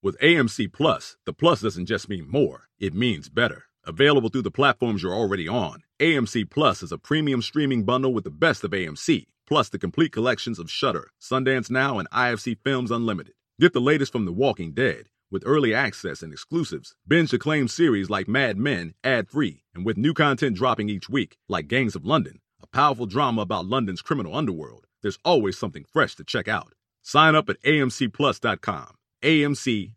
[0.00, 3.64] With AMC Plus, the plus doesn't just mean more, it means better.
[3.84, 8.22] Available through the platforms you're already on, AMC Plus is a premium streaming bundle with
[8.22, 12.92] the best of AMC, plus the complete collections of Shudder, Sundance Now, and IFC Films
[12.92, 13.34] Unlimited.
[13.58, 16.94] Get the latest from The Walking Dead with early access and exclusives.
[17.06, 21.38] Binge acclaimed series like Mad Men ad free, and with new content dropping each week,
[21.48, 24.86] like Gangs of London, a powerful drama about London's criminal underworld.
[25.02, 26.72] There's always something fresh to check out.
[27.02, 28.97] Sign up at amcplus.com.
[29.22, 29.94] AMCPLUS.com.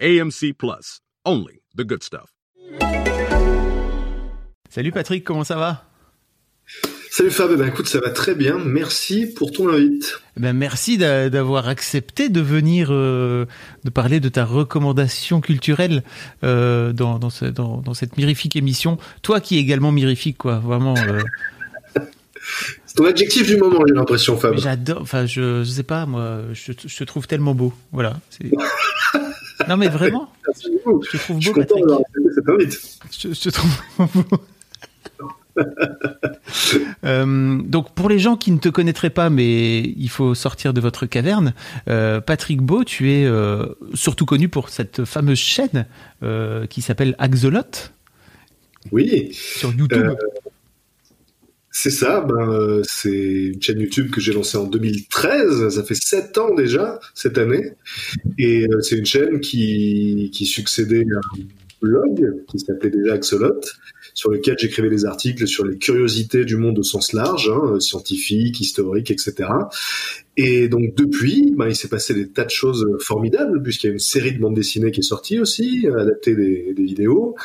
[0.00, 1.00] AMC Plus.
[1.24, 2.32] Only the good stuff.
[4.68, 5.84] Salut Patrick, comment ça va?
[7.10, 8.56] Salut Fab, eh ben, écoute, ça va très bien.
[8.58, 10.18] Merci pour ton invite.
[10.38, 13.44] Eh ben, merci d'avoir accepté de venir euh,
[13.84, 16.04] de parler de ta recommandation culturelle
[16.42, 18.96] euh, dans, dans, ce, dans, dans, cette mirifique émission.
[19.20, 20.94] Toi qui es également mirifique, quoi, vraiment.
[20.96, 21.20] Euh...
[22.96, 24.56] Ton adjectif du moment, j'ai l'impression, Fab.
[24.58, 27.72] J'adore, enfin, je, je sais pas, moi, je, je te trouve tellement beau.
[27.92, 28.18] Voilà.
[29.68, 30.30] non, mais vraiment.
[30.54, 31.84] Je te trouve beau, je suis Patrick.
[33.10, 34.38] Je, je te trouve beau.
[37.04, 40.80] euh, donc pour les gens qui ne te connaîtraient pas, mais il faut sortir de
[40.80, 41.54] votre caverne,
[41.88, 45.86] euh, Patrick Beau, tu es euh, surtout connu pour cette fameuse chaîne
[46.68, 47.90] qui s'appelle Axolot.
[48.90, 49.30] Oui.
[49.32, 50.16] Sur YouTube.
[51.72, 55.94] Euh, c'est ça, ben, c'est une chaîne YouTube que j'ai lancée en 2013, ça fait
[55.94, 57.72] sept ans déjà cette année,
[58.38, 61.42] et c'est une chaîne qui, qui succédait à un
[61.80, 63.60] blog qui s'appelait déjà Axolot,
[64.14, 68.60] sur lequel j'écrivais des articles sur les curiosités du monde au sens large, hein, scientifique,
[68.60, 69.48] historique, etc.
[70.36, 73.92] Et donc depuis, bah, il s'est passé des tas de choses formidables, puisqu'il y a
[73.92, 77.36] une série de bandes dessinées qui est sortie aussi, adaptée des, vidéos.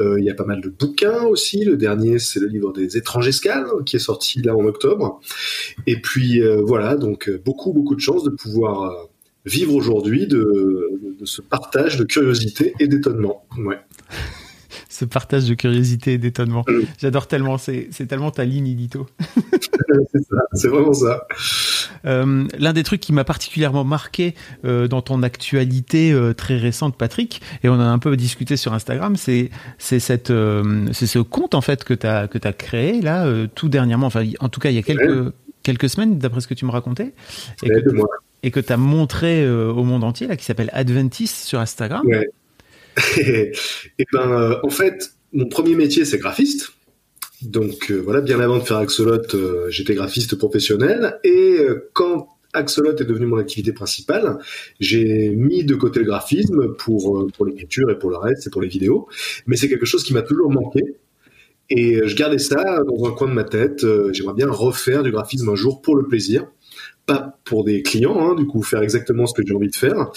[0.00, 1.64] Euh, il y a pas mal de bouquins aussi.
[1.64, 5.20] Le dernier, c'est le livre des étranges escales, qui est sorti là en octobre.
[5.86, 9.06] Et puis euh, voilà, donc beaucoup, beaucoup de chance de pouvoir euh,
[9.44, 13.44] vivre aujourd'hui de, de, ce partage de curiosité et d'étonnement.
[13.58, 13.78] Ouais
[14.96, 16.64] ce partage de curiosité et d'étonnement.
[16.98, 19.06] J'adore tellement, c'est tellement ta ligne édito.
[20.12, 21.26] c'est ça, c'est vraiment ça.
[22.06, 24.34] Euh, L'un des trucs qui m'a particulièrement marqué
[24.64, 28.56] euh, dans ton actualité euh, très récente, Patrick, et on en a un peu discuté
[28.56, 30.32] sur Instagram, c'est cette
[30.92, 34.24] c'est ce compte en fait que tu as que as créé là tout dernièrement, enfin
[34.40, 35.32] en tout cas il y a quelques ouais.
[35.62, 37.12] quelques semaines d'après ce que tu me racontais,
[37.62, 37.90] et ouais, que,
[38.42, 42.06] et que tu as montré au monde entier là qui s'appelle Adventist sur Instagram.
[42.06, 42.30] Ouais.
[43.18, 43.52] et,
[44.12, 46.72] ben, euh, en fait, mon premier métier, c'est graphiste.
[47.42, 51.18] Donc euh, voilà, bien avant de faire Axolot, euh, j'étais graphiste professionnel.
[51.22, 51.58] Et
[51.92, 54.38] quand Axolot est devenu mon activité principale,
[54.80, 58.62] j'ai mis de côté le graphisme pour, pour l'écriture et pour le reste, et pour
[58.62, 59.08] les vidéos.
[59.46, 60.80] Mais c'est quelque chose qui m'a toujours manqué.
[61.68, 63.84] Et je gardais ça dans un coin de ma tête.
[64.12, 66.46] J'aimerais bien refaire du graphisme un jour pour le plaisir
[67.06, 70.10] pas pour des clients, hein, du coup, faire exactement ce que j'ai envie de faire.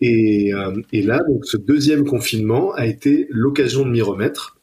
[0.00, 4.58] Et, euh, et, là, donc, ce deuxième confinement a été l'occasion de m'y remettre.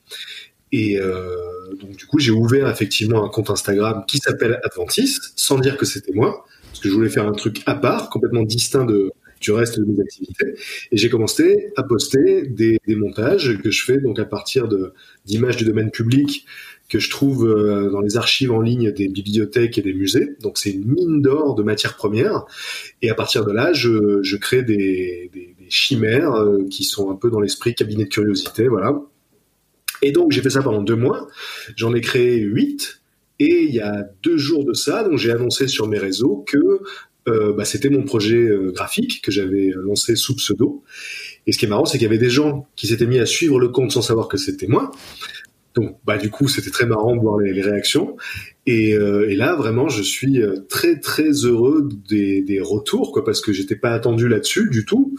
[0.72, 1.36] Et euh,
[1.80, 5.86] donc, du coup, j'ai ouvert effectivement un compte Instagram qui s'appelle Adventis, sans dire que
[5.86, 9.12] c'était moi, parce que je voulais faire un truc à part, complètement distinct de,
[9.44, 10.56] du reste de mes activités.
[10.92, 14.68] Et j'ai commencé à poster des, montages que je fais donc à partir
[15.26, 16.46] d'images du domaine public
[16.90, 20.36] que je trouve euh, dans les archives en ligne des bibliothèques et des musées.
[20.42, 22.46] Donc c'est une mine d'or de matières premières.
[23.02, 27.12] Et à partir de là, je, je crée des, des, des chimères euh, qui sont
[27.12, 29.02] un peu dans l'esprit cabinet de curiosité, voilà.
[30.02, 31.28] Et donc j'ai fait ça pendant deux mois.
[31.76, 33.02] J'en ai créé huit.
[33.40, 36.82] Et il y a deux jours de ça, donc j'ai annoncé sur mes réseaux que
[37.28, 40.84] euh, bah, c'était mon projet euh, graphique que j'avais lancé sous pseudo.
[41.48, 43.26] Et ce qui est marrant, c'est qu'il y avait des gens qui s'étaient mis à
[43.26, 44.92] suivre le compte sans savoir que c'était moi.
[45.76, 48.16] Donc, bah, du coup, c'était très marrant de voir les, réactions.
[48.66, 50.40] Et, euh, là, vraiment, je suis
[50.70, 55.16] très, très heureux des, retours, parce que j'étais pas attendu là-dessus du tout.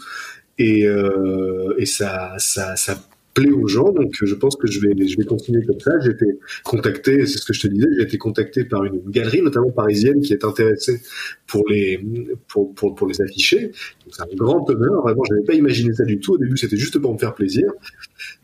[0.57, 2.97] Et, euh, et ça, ça, ça
[3.35, 5.91] plaît aux gens, donc je pense que je vais, je vais continuer comme ça.
[5.99, 6.25] J'ai été
[6.63, 10.21] contacté, c'est ce que je te disais, j'ai été contacté par une galerie, notamment parisienne,
[10.21, 11.01] qui est intéressée
[11.45, 12.03] pour les,
[12.47, 13.71] pour, pour, pour les afficher.
[14.09, 16.33] C'est un grand honneur, vraiment, je n'avais pas imaginé ça du tout.
[16.33, 17.71] Au début, c'était juste pour me faire plaisir.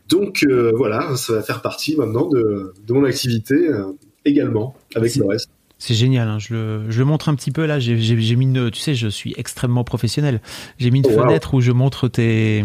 [0.10, 3.94] Donc euh, voilà, ça va faire partie maintenant de, de mon activité euh,
[4.26, 5.50] également, avec le reste.
[5.84, 6.38] C'est génial, hein.
[6.38, 7.80] je, le, je, le, montre un petit peu là.
[7.80, 10.40] J'ai mis une, tu sais, je suis extrêmement professionnel.
[10.78, 12.64] J'ai mis une fenêtre où je montre tes,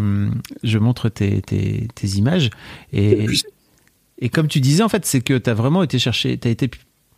[0.61, 2.51] je montre tes, tes, tes images.
[2.93, 3.25] Et,
[4.19, 6.51] et comme tu disais, en fait, c'est que tu as vraiment été chercher, tu as
[6.51, 6.69] été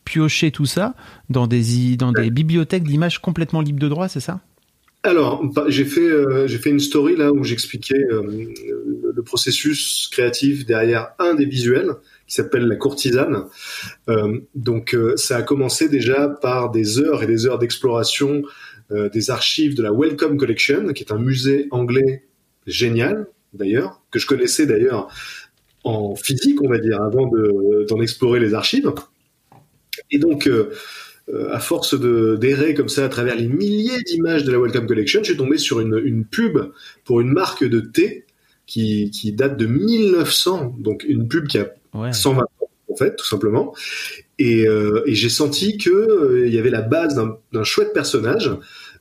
[0.06, 0.96] piocher tout ça
[1.30, 4.40] dans des, dans des bibliothèques d'images complètement libres de droit, c'est ça?
[5.04, 8.54] Alors, j'ai fait, euh, j'ai fait une story là où j'expliquais euh,
[9.14, 11.92] le processus créatif derrière un des visuels
[12.30, 13.46] qui s'appelle La courtisane.
[14.08, 18.44] Euh, donc, ça a commencé déjà par des heures et des heures d'exploration
[19.14, 22.24] des archives de la Welcome Collection, qui est un musée anglais
[22.66, 25.10] génial d'ailleurs, que je connaissais d'ailleurs
[25.84, 27.30] en physique, on va dire, avant
[27.88, 28.92] d'en explorer les archives.
[30.10, 30.50] Et donc,
[31.52, 35.38] à force d'errer comme ça à travers les milliers d'images de la Welcome Collection, j'ai
[35.38, 36.58] tombé sur une, une, pub
[37.04, 38.26] pour une marque de thé
[38.66, 43.26] qui, qui, date de 1900, donc une pub qui a 120 ans en fait, tout
[43.26, 43.74] simplement.
[44.38, 47.20] Et, euh, et j'ai senti que euh, il y avait la base
[47.52, 48.52] d'un chouette personnage.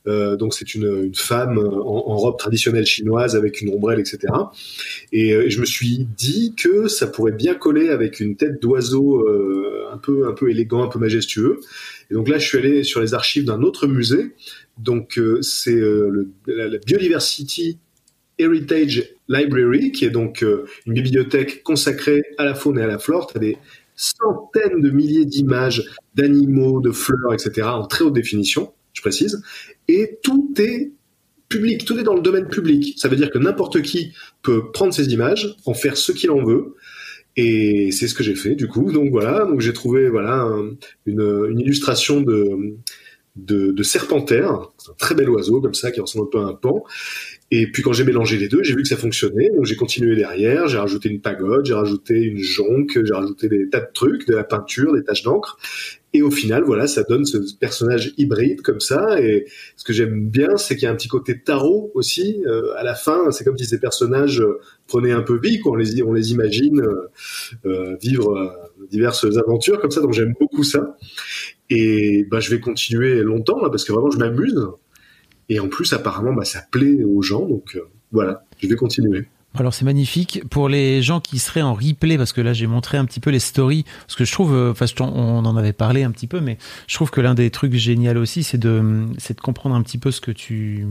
[0.07, 4.19] Euh, donc c'est une, femme en, robe traditionnelle chinoise avec une ombrelle, etc.
[5.11, 8.61] Et, euh, et, je me suis dit que ça pourrait bien coller avec une tête
[8.61, 9.27] d'oiseau
[9.91, 11.59] un peu un peu élégant, un peu majestueux.
[12.09, 14.33] Et donc là, je suis allé sur les archives d'un autre musée.
[14.77, 15.79] Donc c'est
[16.47, 17.77] la Biodiversity
[18.37, 20.43] Heritage Library, qui est donc
[20.85, 23.27] une bibliothèque consacrée à la faune et à la flore.
[23.27, 23.57] Tu as des
[23.95, 25.83] centaines de milliers d'images
[26.15, 29.41] d'animaux, de fleurs, etc., en très haute définition, je précise,
[29.87, 30.93] et tout est
[31.49, 32.93] public, tout est dans le domaine public.
[32.97, 36.43] Ça veut dire que n'importe qui peut prendre ces images, en faire ce qu'il en
[36.43, 36.75] veut,
[37.35, 38.91] et c'est ce que j'ai fait du coup.
[38.91, 40.47] Donc voilà, donc j'ai trouvé voilà
[41.05, 42.77] une, une illustration de
[43.35, 46.53] de, de serpentaire, un très bel oiseau comme ça qui ressemble un peu à un
[46.53, 46.83] pan,
[47.51, 50.15] et puis quand j'ai mélangé les deux, j'ai vu que ça fonctionnait, donc j'ai continué
[50.15, 54.27] derrière, j'ai rajouté une pagode, j'ai rajouté une jonque, j'ai rajouté des tas de trucs,
[54.27, 55.57] de la peinture, des taches d'encre,
[56.11, 59.21] et au final, voilà, ça donne ce personnage hybride comme ça.
[59.21, 59.45] Et
[59.77, 62.43] ce que j'aime bien, c'est qu'il y a un petit côté tarot aussi.
[62.47, 65.73] Euh, à la fin, c'est comme si ces personnages euh, prenaient un peu vie, quoi.
[65.73, 67.09] On les, on les imagine euh,
[67.65, 68.55] euh vivre
[68.89, 70.01] diverses aventures comme ça.
[70.01, 70.97] Donc j'aime beaucoup ça.
[71.69, 74.67] Et bah, je vais continuer longtemps là, parce que vraiment, je m'amuse.
[75.49, 77.45] Et en plus, apparemment, bah, ça plaît aux gens.
[77.45, 77.81] Donc euh,
[78.11, 79.25] voilà, je vais continuer.
[79.57, 82.99] Alors c'est magnifique pour les gens qui seraient en replay parce que là j'ai montré
[82.99, 86.03] un petit peu les stories parce que je trouve euh, enfin on en avait parlé
[86.03, 89.35] un petit peu mais je trouve que l'un des trucs géniaux aussi c'est de c'est
[89.35, 90.85] de comprendre un petit peu ce que tu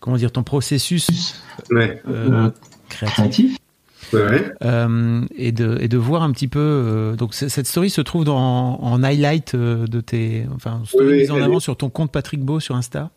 [0.00, 2.02] comment dire ton processus ouais.
[2.06, 2.50] euh,
[2.90, 3.56] créatif
[4.12, 4.52] Ouais.
[4.62, 6.60] Euh, et, de, et de voir un petit peu.
[6.60, 11.40] Euh, donc cette story se trouve dans, en highlight de tes, enfin, story mise en
[11.40, 13.10] avant sur ton compte Patrick Beau sur Insta.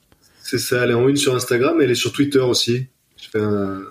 [0.46, 2.86] C'est ça, elle est en une sur Instagram, et elle est sur Twitter aussi.
[3.18, 3.82] Je fais un,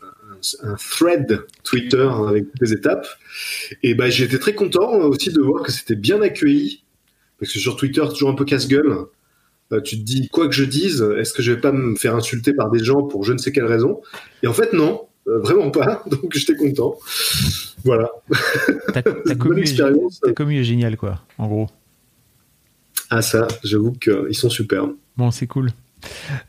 [0.62, 3.08] un, thread Twitter avec toutes les étapes.
[3.82, 6.84] Et bah, été très content aussi de voir que c'était bien accueilli.
[7.40, 8.98] Parce que sur Twitter, toujours un peu casse-gueule.
[9.72, 12.14] Euh, tu te dis, quoi que je dise, est-ce que je vais pas me faire
[12.14, 14.00] insulter par des gens pour je ne sais quelle raison?
[14.44, 16.04] Et en fait, non, euh, vraiment pas.
[16.08, 16.94] Donc j'étais content.
[17.82, 18.12] Voilà.
[18.92, 19.02] Ta,
[19.34, 21.66] commu, ta commu est géniale, quoi, en gros.
[23.10, 24.94] Ah ça, j'avoue qu'ils sont superbes.
[25.16, 25.72] Bon, c'est cool.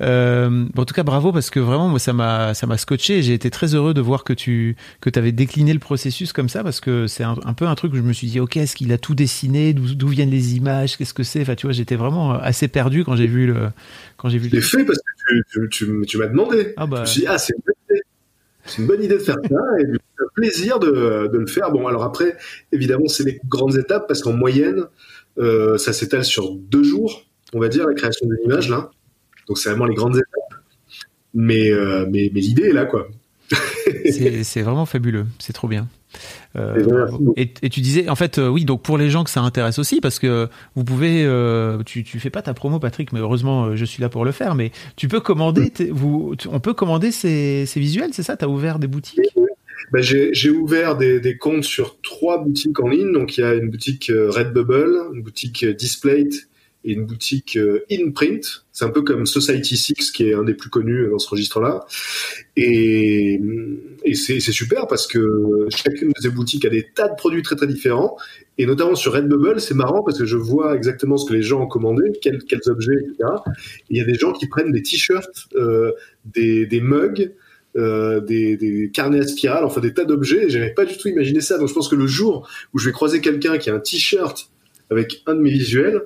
[0.02, 3.22] Euh, en tout cas, bravo parce que vraiment, moi, ça m'a, ça m'a scotché.
[3.22, 6.64] J'ai été très heureux de voir que tu, que avais décliné le processus comme ça
[6.64, 8.92] parce que c'est un, peu un truc où je me suis dit, ok, est-ce qu'il
[8.92, 11.42] a tout dessiné, d'où, viennent les images, qu'est-ce que c'est?
[11.42, 13.70] Enfin, tu vois, j'étais vraiment assez perdu quand j'ai vu le,
[14.18, 14.50] quand j'ai vu.
[14.50, 16.74] L'ai fait parce que tu, m'as demandé.
[16.78, 16.98] Ah bah.
[16.98, 18.02] Je me suis dit, ah, c'est une bonne idée.
[18.66, 21.72] C'est une bonne idée de faire ça et c'est un plaisir de, de, le faire.
[21.72, 22.36] Bon, alors après,
[22.72, 24.86] évidemment, c'est les grandes étapes parce qu'en moyenne,
[25.38, 28.90] euh, ça s'étale sur deux jours, on va dire, la création d'une image là.
[29.48, 30.62] Donc c'est vraiment les grandes étapes.
[31.36, 33.08] Mais, euh, mais, mais l'idée est là, quoi.
[34.44, 35.88] c'est vraiment fabuleux, c'est trop bien.
[36.56, 36.88] Euh,
[37.36, 40.00] et, tu disais, en fait, euh, oui, donc pour les gens que ça intéresse aussi,
[40.00, 41.30] parce que vous pouvez,
[41.86, 44.56] tu, tu fais pas ta promo, Patrick, mais heureusement, je suis là pour le faire,
[44.56, 48.38] mais tu peux commander, vous, on peut commander ces, ces visuels, c'est ça?
[48.38, 49.20] Tu as ouvert des boutiques?
[49.92, 53.12] Ben, J'ai ouvert des, des, comptes sur trois boutiques en ligne.
[53.12, 56.48] Donc, il y a une boutique Redbubble, une boutique Displate
[56.86, 58.64] et une boutique euh, InPrint.
[58.72, 61.86] C'est un peu comme Society 6 qui est un des plus connus dans ce registre-là.
[62.56, 63.42] Et,
[64.14, 67.68] c'est super parce que chacune de ces boutiques a des tas de produits très très
[67.68, 68.18] différents.
[68.58, 71.64] Et notamment sur Redbubble, c'est marrant parce que je vois exactement ce que les gens
[71.64, 73.30] ont commandé, quels, objets, etc.
[73.90, 75.92] Il y a des gens qui prennent des t-shirts, euh,
[76.26, 77.34] des, des mugs,
[77.78, 80.50] euh, des, des, carnets à spirale, enfin des tas d'objets.
[80.50, 81.58] J'avais pas du tout imaginé ça.
[81.58, 84.50] Donc je pense que le jour où je vais croiser quelqu'un qui a un t-shirt
[84.90, 86.02] avec un de mes visuels,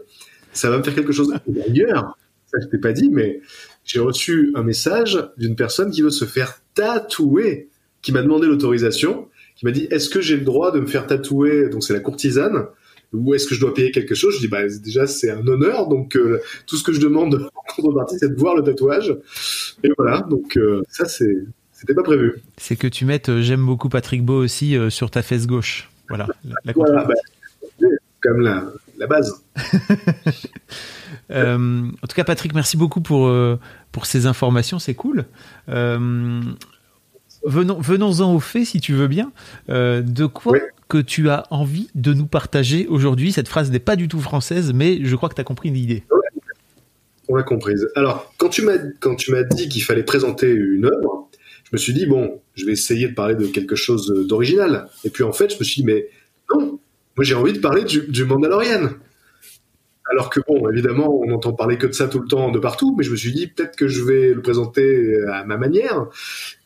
[0.60, 1.34] ça va me faire quelque chose.
[1.48, 3.42] D'ailleurs, ça je t'ai pas dit, mais
[3.86, 7.70] j'ai reçu un message d'une personne qui veut se faire tatouer,
[8.01, 11.08] qui m'a demandé l'autorisation, qui m'a dit est-ce que j'ai le droit de me faire
[11.08, 11.70] tatouer?
[11.70, 12.68] Donc c'est la courtisane.
[13.12, 14.36] Ou est-ce que je dois payer quelque chose?
[14.36, 17.74] Je dis bah déjà c'est un honneur, donc euh, tout ce que je demande en
[17.75, 19.18] contrepartie c'est de voir le tatouage.
[19.84, 21.38] Et voilà, donc euh, ça c'est
[21.72, 22.36] c'était pas prévu.
[22.58, 25.89] C'est que tu mettes euh, j'aime beaucoup Patrick Beau aussi sur ta fesse gauche.
[26.10, 26.28] Voilà.
[26.66, 27.16] La, voilà bah,
[28.21, 28.63] comme la,
[28.97, 29.43] la base.
[31.31, 31.57] Euh,
[32.01, 33.59] en tout cas, Patrick, merci beaucoup pour, euh,
[33.91, 35.25] pour ces informations, c'est cool.
[35.69, 36.41] Euh,
[37.45, 39.31] venons, venons-en au fait, si tu veux bien.
[39.67, 40.57] de quoi
[40.88, 43.31] que tu as envie de nous partager aujourd'hui?
[43.31, 46.03] Cette phrase n'est pas du tout française, mais je crois que tu as compris l'idée.
[47.27, 47.88] on l'a comprise.
[47.95, 51.29] Alors, quand tu m'as quand tu m'as dit qu'il fallait présenter une œuvre,
[51.65, 54.88] je me suis dit bon, je vais essayer de parler de quelque chose d'original.
[55.03, 56.07] Et puis en fait, je me suis dit mais
[56.51, 56.79] non,
[57.19, 58.91] moi j'ai envie de parler du, du Mandalorian.
[60.09, 62.95] Alors que bon, évidemment, on entend parler que de ça tout le temps de partout,
[62.97, 66.05] mais je me suis dit peut-être que je vais le présenter à ma manière.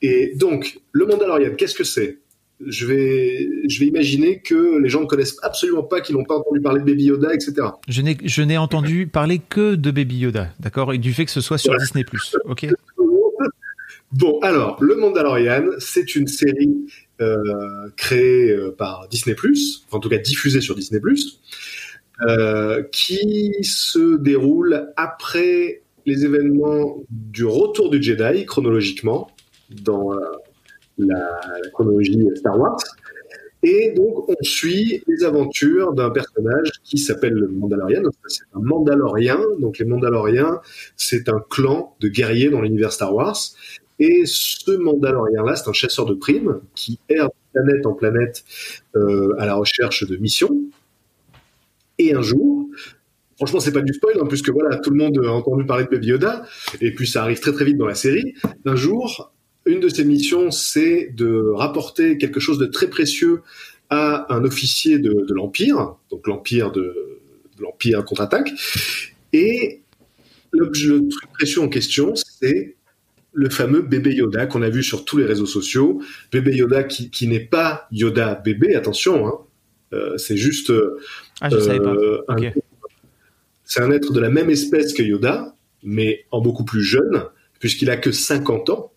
[0.03, 2.19] Et donc, le Mandalorian, qu'est-ce que c'est?
[2.63, 6.36] Je vais, je vais imaginer que les gens ne connaissent absolument pas, qu'ils n'ont pas
[6.36, 7.69] entendu parler de Baby Yoda, etc.
[7.88, 11.31] Je n'ai, je n'ai entendu parler que de Baby Yoda, d'accord, et du fait que
[11.31, 12.05] ce soit sur Disney+.
[12.45, 12.67] Ok?
[14.12, 16.86] Bon, alors, Le Mandalorian, c'est une série
[17.24, 19.36] euh, créée euh, par Disney+,
[19.92, 21.01] en tout cas diffusée sur Disney+,
[22.22, 29.32] euh, qui se déroule après les événements du retour du Jedi, chronologiquement,
[29.70, 30.13] dans
[30.98, 31.39] la,
[31.72, 32.77] chronologie Star Wars.
[33.63, 38.01] Et donc, on suit les aventures d'un personnage qui s'appelle le Mandalorian.
[38.27, 39.39] C'est un Mandalorien.
[39.60, 40.60] Donc, les Mandaloriens,
[40.98, 43.38] c'est un clan de guerriers dans l'univers Star Wars.
[44.00, 48.44] Et ce Mandalorien-là, c'est un chasseur de primes qui erre de planète en planète
[48.96, 50.58] euh, à la recherche de missions.
[52.00, 52.68] Et un jour,
[53.38, 55.90] franchement, c'est pas du spoil, hein, puisque voilà, tout le monde a entendu parler de
[55.90, 56.44] Baby Yoda,
[56.82, 58.34] et puis ça arrive très très vite dans la série.
[58.66, 59.32] Un jour,
[59.66, 63.42] une de ses missions, c'est de rapporter quelque chose de très précieux
[63.90, 67.20] à un officier de, l'Empire, donc l'Empire de,
[67.60, 68.52] l'Empire contre-attaque.
[69.34, 69.82] Et
[70.52, 72.76] le, truc précieux en question, c'est
[73.34, 76.02] le fameux bébé Yoda qu'on a vu sur tous les réseaux sociaux.
[76.32, 79.34] Bébé Yoda qui, n'est pas Yoda bébé, attention, hein.
[79.94, 80.72] euh, c'est juste.
[81.42, 81.94] Ah, je savais pas.
[81.94, 82.22] Euh,
[83.66, 87.24] c'est un être de la même espèce que Yoda, mais en beaucoup plus jeune,
[87.60, 88.92] puisqu'il a que 50 ans.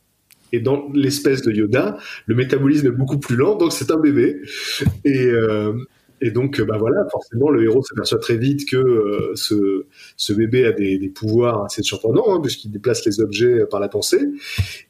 [0.52, 4.40] Et dans l'espèce de Yoda, le métabolisme est beaucoup plus lent, donc c'est un bébé.
[5.04, 5.72] Et, euh,
[6.20, 10.72] et donc, bah voilà, forcément, le héros s'aperçoit très vite que euh, ce, bébé a
[10.72, 14.28] des, pouvoirs assez surprenants, hein, puisqu'il déplace les objets par la pensée.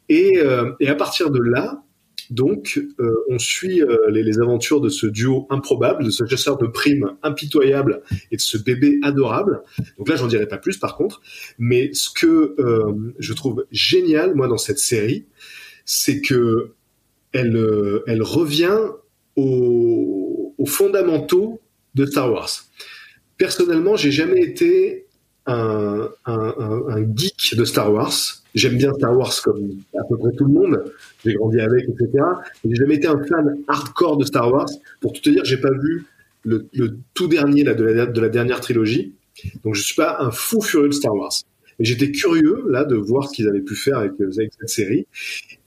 [0.09, 1.83] Et, euh, à partir de là,
[2.30, 7.12] donc, euh, on suit les, aventures de ce duo improbable, de ce chasseur de primes
[7.23, 8.02] impitoyable
[8.33, 9.62] et de ce bébé adorable.
[9.97, 11.21] Donc là, j'en dirai pas plus, par contre.
[11.59, 12.56] Mais ce que
[13.18, 15.26] je trouve génial, moi, dans cette série,
[15.85, 16.73] c'est que
[17.37, 18.78] elle, euh, revient
[20.66, 21.61] aux, fondamentaux
[21.94, 22.50] de Star Wars.
[23.38, 25.06] Personnellement, j'ai jamais été
[25.46, 26.08] un,
[27.14, 28.12] geek de Star Wars.
[28.54, 30.85] J'aime bien Star Wars comme à peu près tout le monde.
[31.25, 32.08] J'ai grandi avec, etc.
[32.64, 34.68] Mais j'ai jamais été un fan hardcore de Star Wars.
[35.00, 36.06] Pour tout te dire, j'ai pas vu
[36.44, 36.68] le,
[37.14, 39.14] tout dernier de, la, de la dernière trilogie.
[39.64, 41.32] Donc je suis pas un fou furieux de Star Wars.
[41.78, 44.70] Mais j'étais curieux là de voir ce qu'ils avaient pu faire avec, euh, avec cette
[44.70, 45.06] série.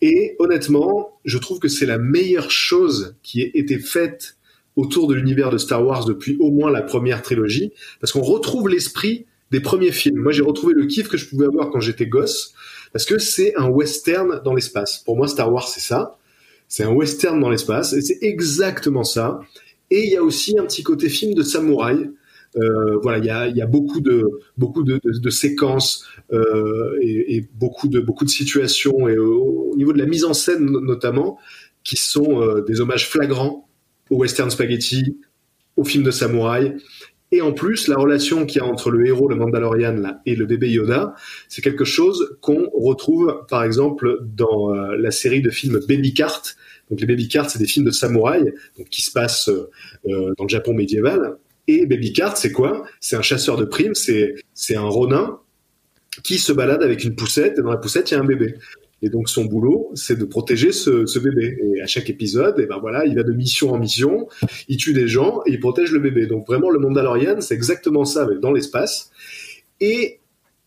[0.02, 4.36] Et honnêtement, je trouve que c'est la meilleure chose qui ait été faite
[4.80, 8.70] autour de l'univers de Star Wars depuis au moins la première trilogie, parce qu'on retrouve
[8.70, 10.20] l'esprit des premiers films.
[10.20, 12.54] Moi, j'ai retrouvé le kiff que je pouvais avoir quand j'étais gosse,
[12.94, 15.00] parce que c'est un western dans l'espace.
[15.00, 16.18] Pour moi, Star Wars, c'est ça.
[16.68, 19.42] C'est un western dans l'espace, et c'est exactement ça.
[19.92, 22.10] Et il y a aussi un petit côté film de samouraï,
[22.58, 24.24] euh, voilà, il y a, y a, beaucoup de
[24.58, 30.00] beaucoup de, séquences euh, et, et, beaucoup de beaucoup de situations et au, niveau de
[30.00, 31.38] la mise en scène notamment
[31.84, 33.69] qui sont euh, des hommages flagrants
[34.10, 35.18] au western spaghetti,
[35.76, 36.76] au film de samouraï.
[37.32, 40.36] Et en plus, la relation qu'il y a entre le héros, le Mandalorian, là, et
[40.36, 41.14] le bébé Yoda,
[41.48, 46.42] c'est quelque chose qu'on retrouve, par exemple, dans euh, la série de films Baby Cart.
[46.90, 50.46] Donc, les Baby Cart, c'est des films de samouraï, donc qui se passent euh, dans
[50.46, 51.38] le Japon médiéval.
[51.68, 52.84] Et Baby Cart, c'est quoi?
[53.00, 55.40] C'est un chasseur de primes, c'est un ronin
[56.24, 58.56] qui se balade avec une poussette et dans la poussette il y a un bébé.
[59.02, 61.58] Et donc son boulot, c'est de protéger ce, bébé.
[61.76, 64.28] Et à chaque épisode, et ben voilà, il va de mission en mission,
[64.68, 66.28] il tue des gens et il protège le bébé.
[66.28, 69.12] Donc vraiment, le Mandalorian, c'est exactement ça, mais dans l'espace.
[69.80, 70.20] Et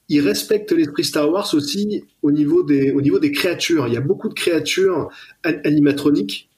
[0.09, 3.87] il respecte l'esprit Star Wars aussi au niveau des au niveau des créatures.
[3.87, 5.09] Il y a beaucoup de créatures
[5.43, 6.49] animatroniques,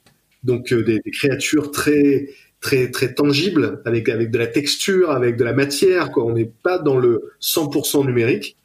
[0.43, 2.29] donc euh, des, des, créatures très
[2.61, 6.11] très très tangible avec avec de la texture, avec de la matière.
[6.13, 6.25] Quoi.
[6.25, 8.57] On n'est pas dans le 100% numérique.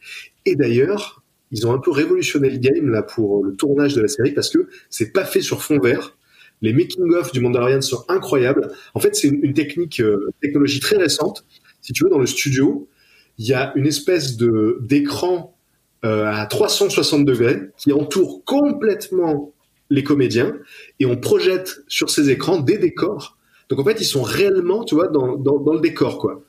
[0.45, 1.18] Et d'ailleurs,
[1.51, 4.49] ils ont un peu révolutionné le game là pour le tournage de la série parce
[4.49, 6.17] que c'est pas fait sur fond vert.
[6.61, 8.71] Les making of du Mandalorian sont incroyables.
[8.93, 11.45] En fait, c'est une, technique, euh, technologie très récente.
[11.81, 12.89] Si tu veux, dans le studio,
[13.37, 15.55] il y a une espèce de d'écran
[16.03, 19.53] euh, à 360 degrés qui entoure complètement
[19.89, 20.53] les comédiens
[20.99, 23.39] et on projette sur ces écrans des décors
[23.69, 26.41] donc en fait, ils sont réellement, tu vois, dans, dans, dans le décor, quoi.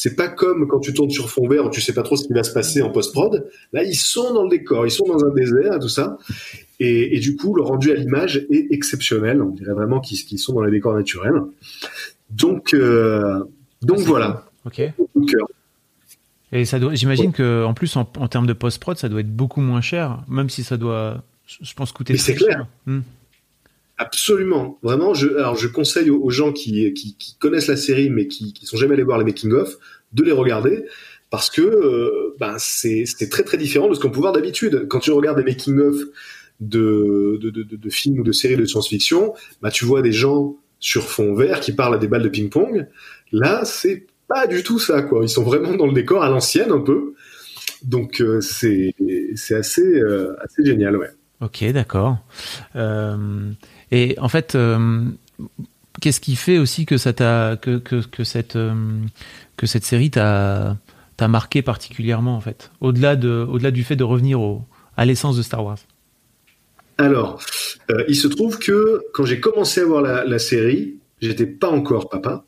[0.00, 2.24] C'est pas comme quand tu tournes sur fond vert où tu sais pas trop ce
[2.24, 3.50] qui va se passer en post-prod.
[3.72, 6.18] Là, ils sont dans le décor, ils sont dans un désert, tout ça.
[6.78, 9.42] Et, et du coup, le rendu à l'image est exceptionnel.
[9.42, 11.42] On dirait vraiment qu'ils sont dans les décors naturels.
[12.30, 13.42] Donc, euh,
[13.82, 14.44] donc voilà.
[14.66, 14.82] Ok.
[16.52, 19.34] Et ça doit, j'imagine que en plus en, termes de post prod, ça doit être
[19.34, 22.12] beaucoup moins cher, même si ça doit, je pense coûter.
[22.12, 22.68] Mais c'est clair.
[22.86, 23.00] Hmm.
[23.98, 25.12] Absolument, vraiment.
[25.12, 28.94] Je, alors je conseille aux, gens qui, connaissent la série mais qui, qui sont jamais
[28.94, 29.76] allés voir les making of
[30.12, 30.84] de les regarder
[31.30, 34.86] parce que euh, ben c'est très très différent de ce qu'on peut voir d'habitude.
[34.88, 35.96] Quand tu regardes des making of
[36.60, 37.38] de,
[37.90, 41.72] films ou de séries de science-fiction, bah tu vois des gens sur fond vert qui
[41.72, 42.86] parlent à des balles de ping-pong.
[43.32, 45.20] Là, c'est pas du tout ça, quoi.
[45.22, 47.14] Ils sont vraiment dans le décor à l'ancienne un peu.
[47.82, 51.10] Donc euh, c'est euh, assez génial, ouais.
[51.40, 52.18] Ok, d'accord.
[53.90, 55.04] Et en fait, euh,
[56.00, 58.58] qu'est-ce qui fait aussi que ça t'a que, que, que cette
[59.56, 60.76] que cette série t'a
[61.16, 64.64] t'a marqué particulièrement en fait, au-delà de au-delà du fait de revenir au,
[64.96, 65.78] à l'essence de Star Wars?
[66.98, 67.40] Alors,
[68.08, 72.08] il se trouve que quand j'ai commencé à voir la, la série, j'étais pas encore
[72.08, 72.44] papa,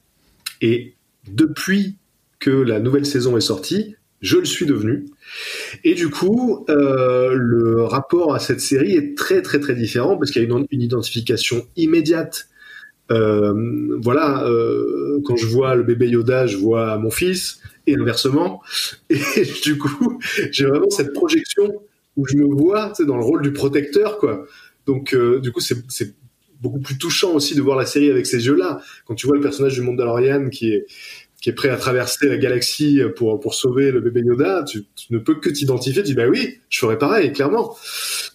[0.60, 0.94] et
[1.28, 1.96] depuis
[2.40, 5.06] que la nouvelle saison est sortie, je le suis devenu.
[5.84, 10.30] Et du coup, euh, le rapport à cette série est très très très différent parce
[10.30, 12.48] qu'il y a une, identification immédiate.
[13.10, 18.62] Euh, voilà, euh, quand je vois le bébé Yoda, je vois mon fils et inversement.
[19.10, 20.18] Et du coup,
[20.50, 21.72] j'ai vraiment cette projection
[22.16, 24.46] où je me vois, dans le rôle du protecteur, quoi.
[24.86, 26.14] Donc, du coup, c'est
[26.60, 28.80] beaucoup plus touchant aussi de voir la série avec ces yeux-là.
[29.06, 30.86] Quand tu vois le personnage du Mandalorian qui est
[31.40, 35.18] qui est prêt à traverser la galaxie pour pour sauver le bébé Yoda, tu, ne
[35.18, 36.02] peux que t'identifier.
[36.02, 37.76] Tu dis bah oui, je ferais pareil, clairement.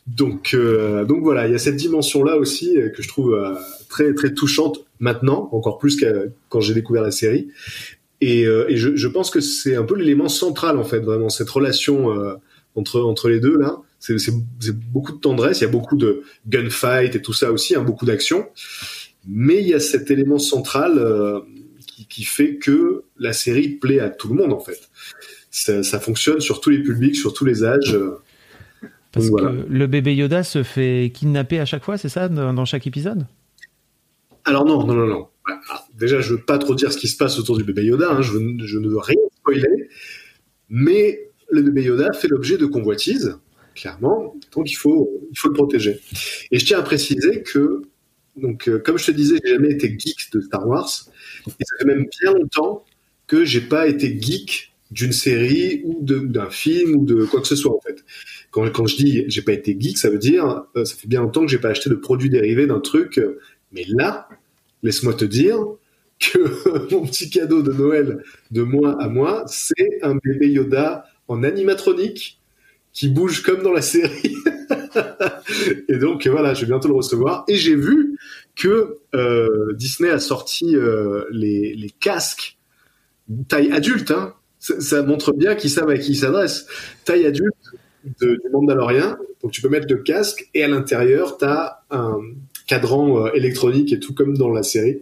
[0.07, 3.53] Donc euh, donc voilà, il y a cette dimension là aussi que je trouve euh,
[3.89, 7.49] très très touchante maintenant, encore plus que quand j'ai découvert la série.
[8.21, 11.29] Et, euh, et je, je, pense que c'est un peu l'élément central en fait, vraiment
[11.29, 12.09] cette relation
[12.75, 13.77] entre entre les deux là.
[13.99, 14.35] C'est
[14.91, 18.05] beaucoup de tendresse, il y a beaucoup de gunfight et tout ça aussi, hein, beaucoup
[18.05, 18.47] d'action.
[19.27, 20.99] Mais il y a cet élément central
[22.03, 24.89] qui, fait que la série plaît à tout le monde en fait.
[25.49, 27.97] Ça, fonctionne sur tous les publics, sur tous les âges.
[29.11, 32.85] Parce que le bébé Yoda se fait kidnapper à chaque fois, c'est ça, dans chaque
[32.87, 33.25] épisode?
[34.43, 35.27] Alors non, non, non, non.
[35.47, 35.59] Bah,
[35.97, 38.11] déjà, je veux pas trop dire ce qui se passe autour du bébé Yoda.
[38.11, 38.21] Hein.
[38.21, 39.89] Je, ne veux rien spoiler.
[40.69, 43.37] Mais le bébé Yoda fait l'objet de convoitises,
[43.73, 44.35] clairement.
[44.53, 45.99] Donc il faut, il faut le protéger.
[46.51, 47.83] Et je tiens à préciser que
[48.35, 50.89] donc, euh, comme je te disais, j'ai jamais été geek de Star Wars.
[51.47, 52.85] Et ça fait même bien longtemps
[53.27, 57.55] que j'ai pas été geek d'une série ou d'un film ou de quoi que ce
[57.55, 58.03] soit, en fait.
[58.51, 61.41] Quand, je dis j'ai pas été geek, ça veut dire, euh, ça fait bien longtemps
[61.41, 63.19] que j'ai pas acheté de produits dérivés d'un truc.
[63.71, 64.29] mais là,
[64.83, 65.57] laisse-moi te dire
[66.19, 71.43] que mon petit cadeau de Noël de moi à moi, c'est un bébé Yoda en
[71.43, 72.39] animatronique
[72.93, 74.35] qui bouge comme dans la série.
[75.89, 77.43] et donc voilà, je vais bientôt le recevoir.
[77.47, 78.17] Et j'ai vu
[78.55, 82.57] que euh, Disney a sorti euh, les, les, casques
[83.47, 84.11] taille adulte.
[84.11, 84.33] Hein.
[84.59, 86.65] Ça, montre bien qu'ils savent à qui ils s'adressent.
[87.03, 87.53] Taille adulte
[88.21, 89.17] de, du Mandalorian.
[89.43, 92.19] Donc tu peux mettre le casque et à l'intérieur, tu as un
[92.67, 95.01] cadran euh, électronique et tout comme dans la série.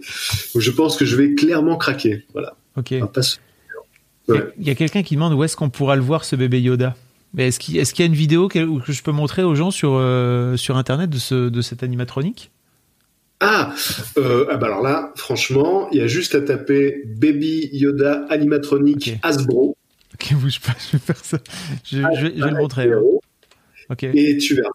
[0.54, 2.26] Donc je pense que je vais clairement craquer.
[2.34, 2.56] Voilà.
[2.76, 2.92] Ok.
[2.92, 6.96] Il y a quelqu'un qui demande où est-ce qu'on pourra le voir ce bébé Yoda?
[7.34, 10.56] Mais est-ce qu'il y a une vidéo que, je peux montrer aux gens sur, euh,
[10.56, 12.52] sur Internet de, ce, de cet animatronique?
[13.40, 13.74] Ah,
[14.18, 19.18] euh, ah bah alors là, franchement, il y a juste à taper Baby Yoda animatronique
[19.22, 19.76] Hasbro.
[20.14, 21.40] Ok, bouge pas, je vais faire ça.
[21.84, 22.90] Je, vais, le montrer.
[22.90, 23.02] Hein.
[23.90, 24.04] Ok.
[24.04, 24.70] Et tu verras.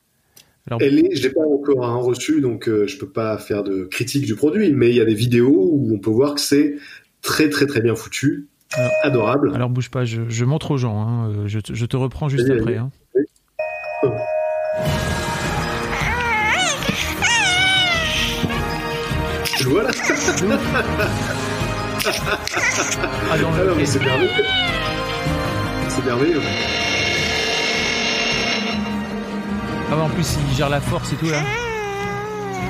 [0.67, 3.65] Alors, Elle est, je l'ai pas encore hein, reçu, donc euh, je peux pas faire
[3.65, 6.41] de critique du produit, mais il y a des vidéos où on peut voir que
[6.43, 6.75] c'est
[7.23, 8.49] très très très bien foutu.
[9.03, 9.53] Adorable.
[9.55, 11.01] Alors bouge pas, je, montre aux gens.
[11.01, 11.31] Hein.
[11.31, 12.77] Euh, je, te, reprends juste après.
[12.77, 12.91] Hein.
[19.59, 19.91] Je vois là.
[23.31, 24.31] ah non, mais c'est merveilleux.
[25.89, 26.43] C'est merveilleux.
[29.91, 31.41] Ah en plus il gère la force et tout là.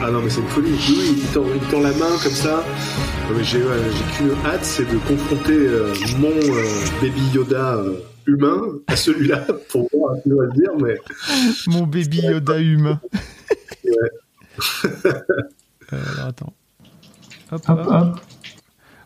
[0.00, 0.70] Ah non, mais c'est une folie.
[0.70, 2.64] Oui, il tend, il tend la main comme ça.
[3.42, 6.64] J'ai qu'une hâte, c'est de confronter euh, mon euh,
[7.02, 10.96] baby Yoda euh, humain à celui-là pour voir un peu à le dire, mais.
[11.66, 13.00] Mon baby Yoda humain.
[13.84, 15.10] ouais.
[15.92, 16.52] alors attends.
[17.52, 18.20] Hop, hop, hop.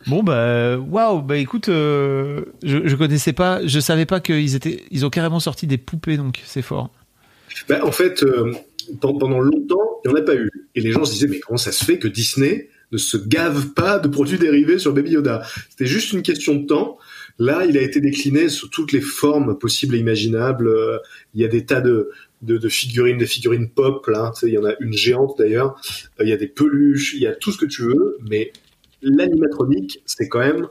[0.08, 5.06] Bon bah waouh bah écoute je, je connaissais pas je savais pas qu'ils étaient ils
[5.06, 6.90] ont carrément sorti des poupées donc c'est fort.
[7.68, 8.24] Bah, en fait
[9.00, 10.50] pendant longtemps, il n'y en a pas eu.
[10.74, 13.70] Et les gens se disaient, mais comment ça se fait que Disney ne se gave
[13.70, 15.42] pas de produits dérivés sur Baby Yoda?
[15.70, 16.98] C'était juste une question de temps.
[17.38, 20.70] Là, il a été décliné sous toutes les formes possibles et imaginables.
[21.34, 22.10] Il y a des tas de,
[22.42, 24.32] de, figurines, des figurines pop, là.
[24.42, 25.80] il y en a une géante d'ailleurs.
[26.20, 28.18] Il y a des peluches, il y a tout ce que tu veux.
[28.28, 28.52] Mais
[29.02, 30.68] l'animatronique, c'est quand même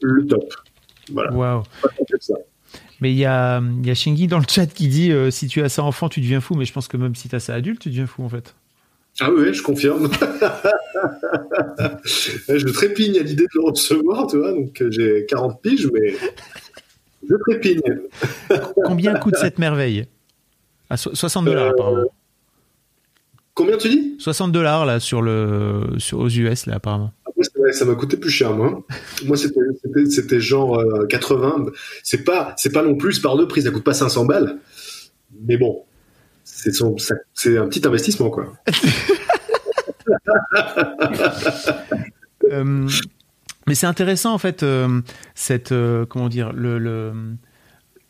[0.00, 0.54] le top.
[1.10, 1.32] Voilà.
[1.32, 1.62] Waouh.
[3.00, 5.68] Mais il y a, y a Shingi dans le chat qui dit si tu as
[5.68, 6.54] ça enfant, tu deviens fou.
[6.54, 8.54] Mais je pense que même si tu as ça adulte, tu deviens fou en fait.
[9.20, 10.10] Ah oui, je confirme.
[12.04, 14.52] je trépigne à l'idée de le recevoir, tu vois.
[14.52, 16.14] Donc j'ai 40 piges, mais
[17.28, 17.80] je trépigne.
[18.84, 20.06] Combien coûte cette merveille?
[20.90, 22.12] À 60 dollars apparemment.
[23.54, 24.16] Combien tu dis?
[24.18, 27.12] 60 dollars là sur le sur aux US là apparemment.
[27.72, 28.82] Ça m'a coûté plus cher moi.
[29.24, 31.54] moi c'était genre 80.
[31.66, 31.70] Euh,
[32.02, 34.58] c'est pas c'est pas non plus par deux prix, ça coûte pas 500 balles.
[35.46, 35.82] Mais bon,
[36.44, 36.72] c'est
[37.34, 38.52] c'est un petit investissement quoi.
[42.52, 42.86] Euh,
[43.66, 45.00] mais c'est intéressant en fait euh,
[45.34, 45.72] cette
[46.10, 47.10] comment dire le, le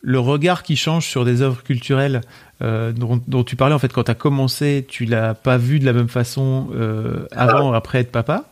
[0.05, 2.21] le regard qui change sur des œuvres culturelles
[2.61, 5.85] euh, dont, tu parlais en fait quand tu as commencé, tu l'as pas vu de
[5.85, 8.45] la même façon euh, avant ou après être papa?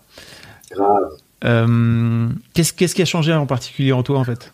[1.43, 4.52] Euh, qu'est-ce, qu'est-ce qui a changé en particulier en toi en fait?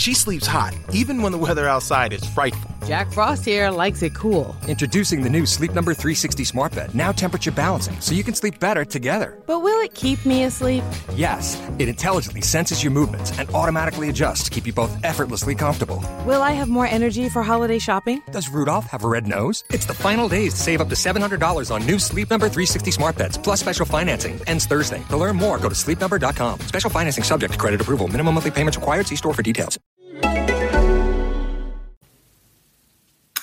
[0.00, 2.74] She sleeps hot, even when the weather outside is frightful.
[2.86, 4.56] Jack Frost here likes it cool.
[4.66, 8.58] Introducing the new Sleep Number 360 Smart Bed, now temperature balancing, so you can sleep
[8.58, 9.36] better together.
[9.46, 10.82] But will it keep me asleep?
[11.14, 16.02] Yes, it intelligently senses your movements and automatically adjusts to keep you both effortlessly comfortable.
[16.24, 18.22] Will I have more energy for holiday shopping?
[18.32, 19.64] Does Rudolph have a red nose?
[19.68, 23.18] It's the final days to save up to $700 on new Sleep Number 360 Smart
[23.18, 24.40] Beds, plus special financing.
[24.46, 25.04] Ends Thursday.
[25.10, 26.60] To learn more, go to sleepnumber.com.
[26.60, 28.08] Special financing subject to credit approval.
[28.08, 29.06] Minimum monthly payments required.
[29.06, 29.78] See store for details.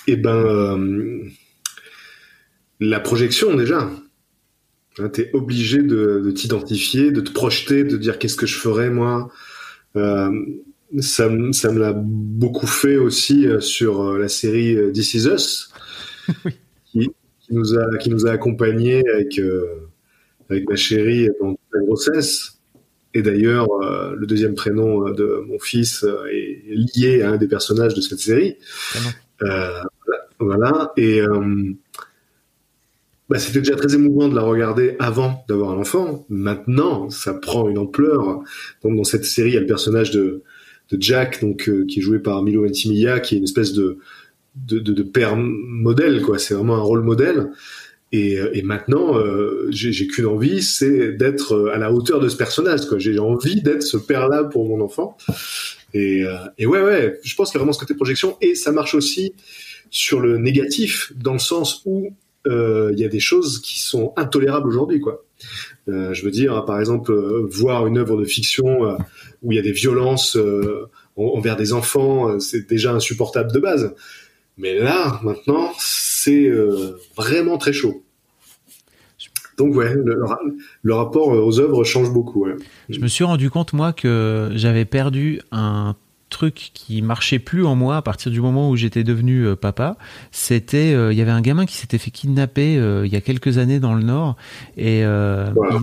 [0.09, 1.23] Eh ben, euh,
[2.79, 3.89] la projection déjà.
[4.99, 8.89] Hein, tu es obligé de, t'identifier, de te projeter, de dire qu'est-ce que je ferais
[8.89, 9.29] moi.
[9.97, 10.31] Euh,
[10.99, 15.73] ça, ça me l'a beaucoup fait aussi euh, sur la série This Is Us,
[16.85, 17.11] qui,
[17.49, 19.41] nous a qui nous a accompagnés avec
[20.49, 22.61] avec ma chérie dans la grossesse.
[23.13, 23.67] Et d'ailleurs,
[24.15, 26.63] le deuxième prénom de mon fils est
[26.95, 28.57] lié à un des personnages de cette série.
[30.47, 30.93] Voilà.
[30.97, 31.73] Et euh,
[33.29, 36.25] bah, c'était déjà très émouvant de la regarder avant d'avoir un enfant.
[36.29, 38.41] Maintenant, ça prend une ampleur.
[38.83, 40.43] Donc, dans cette série, il y a le personnage de,
[40.91, 43.99] Jack, donc euh, qui est joué par Milo Ventimiglia, qui est une espèce de
[45.03, 46.39] père modèle, quoi.
[46.39, 47.49] C'est vraiment un rôle modèle.
[48.13, 52.85] Et, et maintenant, euh, j'ai qu'une envie, c'est d'être à la hauteur de ce personnage.
[52.85, 52.99] Quoi.
[52.99, 55.17] J'ai envie d'être ce père-là pour mon enfant.
[55.93, 58.37] Et, euh, et ouais, ouais, je pense qu'il y a vraiment ce côté projection.
[58.39, 59.33] Et ça marche aussi
[59.89, 62.11] sur le négatif, dans le sens où
[62.47, 65.01] euh, il y a des choses qui sont intolérables aujourd'hui.
[65.87, 68.97] Euh, je veux dire, par exemple, euh, voir une œuvre de fiction
[69.43, 70.37] où il y a des violences
[71.15, 73.95] envers des enfants, c'est déjà insupportable de base.
[74.57, 76.51] Mais là, maintenant, c'est
[77.15, 78.03] vraiment très chaud.
[79.57, 82.47] Donc le, rapport aux œuvres change beaucoup.
[82.89, 85.95] Je me suis rendu compte moi que j'avais perdu un
[86.29, 89.97] truc qui marchait plus en moi à partir du moment où j'étais devenu euh, papa,
[90.31, 93.21] c'était euh, il y avait un gamin qui s'était fait kidnapper euh, il y a
[93.21, 94.35] quelques années dans le Nord
[94.75, 95.01] et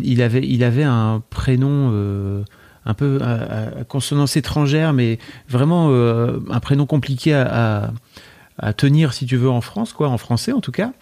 [0.03, 2.45] il, avait il avait un prénom
[2.87, 7.91] un peu à, consonance étrangère mais vraiment un prénom compliqué à à
[8.77, 10.93] tenir si tu veux en France quoi en français en tout cas.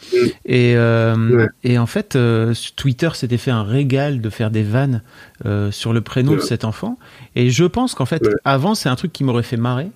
[0.47, 5.03] Et euh, et en fait euh, Twitter s'était fait un régal de faire des vannes
[5.45, 6.99] euh, sur le prénom de cet enfant.
[7.37, 9.89] Et je pense qu'en fait avant c'est un truc qui m'aurait fait marrer.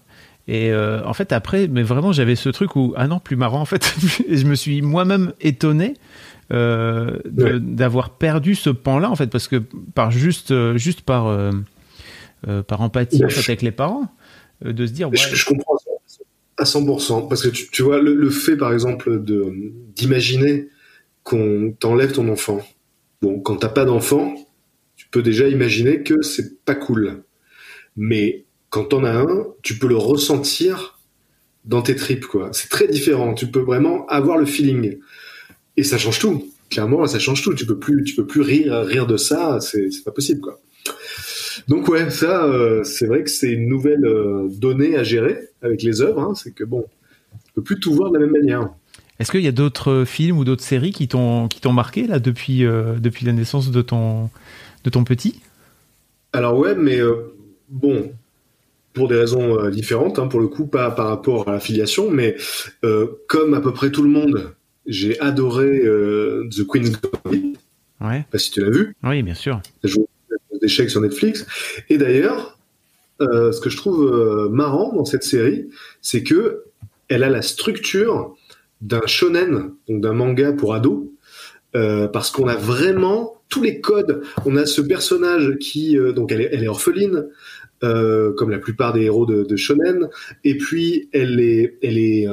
[0.49, 3.65] Et en fait après mais vraiment j'avais ce truc où ah non plus marrant en
[3.65, 3.97] fait
[4.29, 5.95] et je me suis moi-même étonné
[6.51, 9.57] d'avoir perdu ce pan là en fait parce que
[9.95, 11.37] par juste juste par
[12.69, 14.09] par empathie en fait avec les parents
[14.65, 15.77] de se dire ouais, je, je comprends
[16.59, 17.29] à 100%.
[17.29, 19.53] Parce que tu, vois, le, fait, par exemple, de
[19.95, 20.69] d'imaginer
[21.23, 22.67] qu'on t'enlève ton enfant.
[23.23, 24.35] Bon, quand t'as pas d'enfant,
[24.97, 27.25] tu peux déjà imaginer que c'est pas cool.
[27.97, 30.99] Mais quand t'en as un, tu peux le ressentir
[31.65, 32.51] dans tes tripes, quoi.
[32.53, 33.35] C'est très différent.
[33.35, 34.99] Tu peux vraiment avoir le feeling.
[35.77, 36.53] Et ça change tout.
[36.71, 37.55] Clairement, ça change tout.
[37.55, 39.59] Tu peux plus, tu peux plus rire, rire de ça.
[39.61, 40.61] C'est pas possible, quoi.
[41.69, 45.83] Donc ouais, ça, euh, c'est vrai que c'est une nouvelle euh, donnée à gérer avec
[45.83, 46.21] les œuvres.
[46.21, 46.35] Hein.
[46.35, 46.85] c'est que bon,
[47.33, 48.69] on peut plus tout voir de la même manière.
[49.19, 52.19] Est-ce qu'il y a d'autres films ou d'autres séries qui t'ont qui t'ont marqué là
[52.19, 54.31] depuis euh, depuis la naissance de ton
[54.85, 55.41] de ton petit?
[56.33, 57.01] Alors ouais, mais
[57.71, 58.13] bon,
[58.93, 62.37] pour des raisons différentes, hein, pour le coup, pas par rapport à la filiation, mais
[63.27, 64.53] comme à peu près tout le monde,
[64.87, 65.81] j'ai adoré
[66.51, 67.57] The Queen's Gambit.
[68.03, 68.27] Ouais.
[68.31, 68.95] Pas si tu l'as vu.
[69.03, 69.63] Oui, bien sûr
[70.67, 71.47] d'échecs sur Netflix.
[71.89, 72.59] Et d'ailleurs,
[73.23, 75.69] euh, ce que je trouve euh, marrant dans cette série,
[76.03, 76.65] c'est que
[77.09, 78.35] elle a la structure
[78.81, 81.05] d'un shonen, donc d'un manga pour ados,
[81.77, 84.23] euh, parce qu'on a vraiment tous les codes.
[84.45, 87.29] On a ce personnage qui, donc elle est, orpheline,
[87.81, 90.09] comme la plupart des héros de, de, shonen.
[90.43, 92.27] Et puis elle est, elle est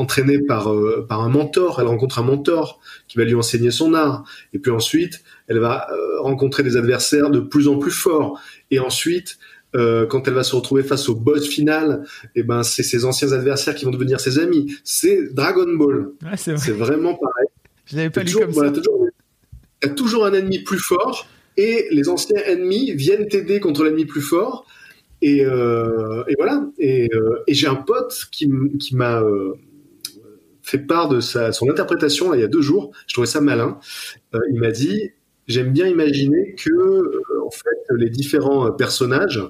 [0.00, 1.80] entraînée par euh, par un mentor.
[1.80, 4.24] Elle rencontre un mentor qui va lui enseigner son art.
[4.52, 8.40] Et puis ensuite, elle va euh, rencontrer des adversaires de plus en plus forts.
[8.70, 9.38] Et ensuite,
[9.76, 13.04] euh, quand elle va se retrouver face au boss final, et eh ben c'est ses
[13.04, 14.74] anciens adversaires qui vont devenir ses amis.
[14.82, 16.08] C'est Dragon Ball.
[16.22, 17.46] Ouais, c'est vraiment pareil.
[17.86, 18.70] Je l'avais pas lu Toujours- comme ça.
[18.70, 19.06] toujours,
[19.96, 24.64] toujours un ennemi plus fort et les anciens ennemis viennent t'aider contre l'ennemi plus fort.
[25.22, 26.66] Et, euh, et voilà.
[26.78, 29.54] Et, euh, et j'ai un pote qui, qui m'a euh,
[30.70, 32.92] fait part de sa, son interprétation là, il y a deux jours.
[33.06, 33.78] Je trouvais ça malin.
[34.34, 35.10] Euh, il m'a dit
[35.48, 39.42] J'aime bien imaginer que euh, en fait, les différents euh, personnages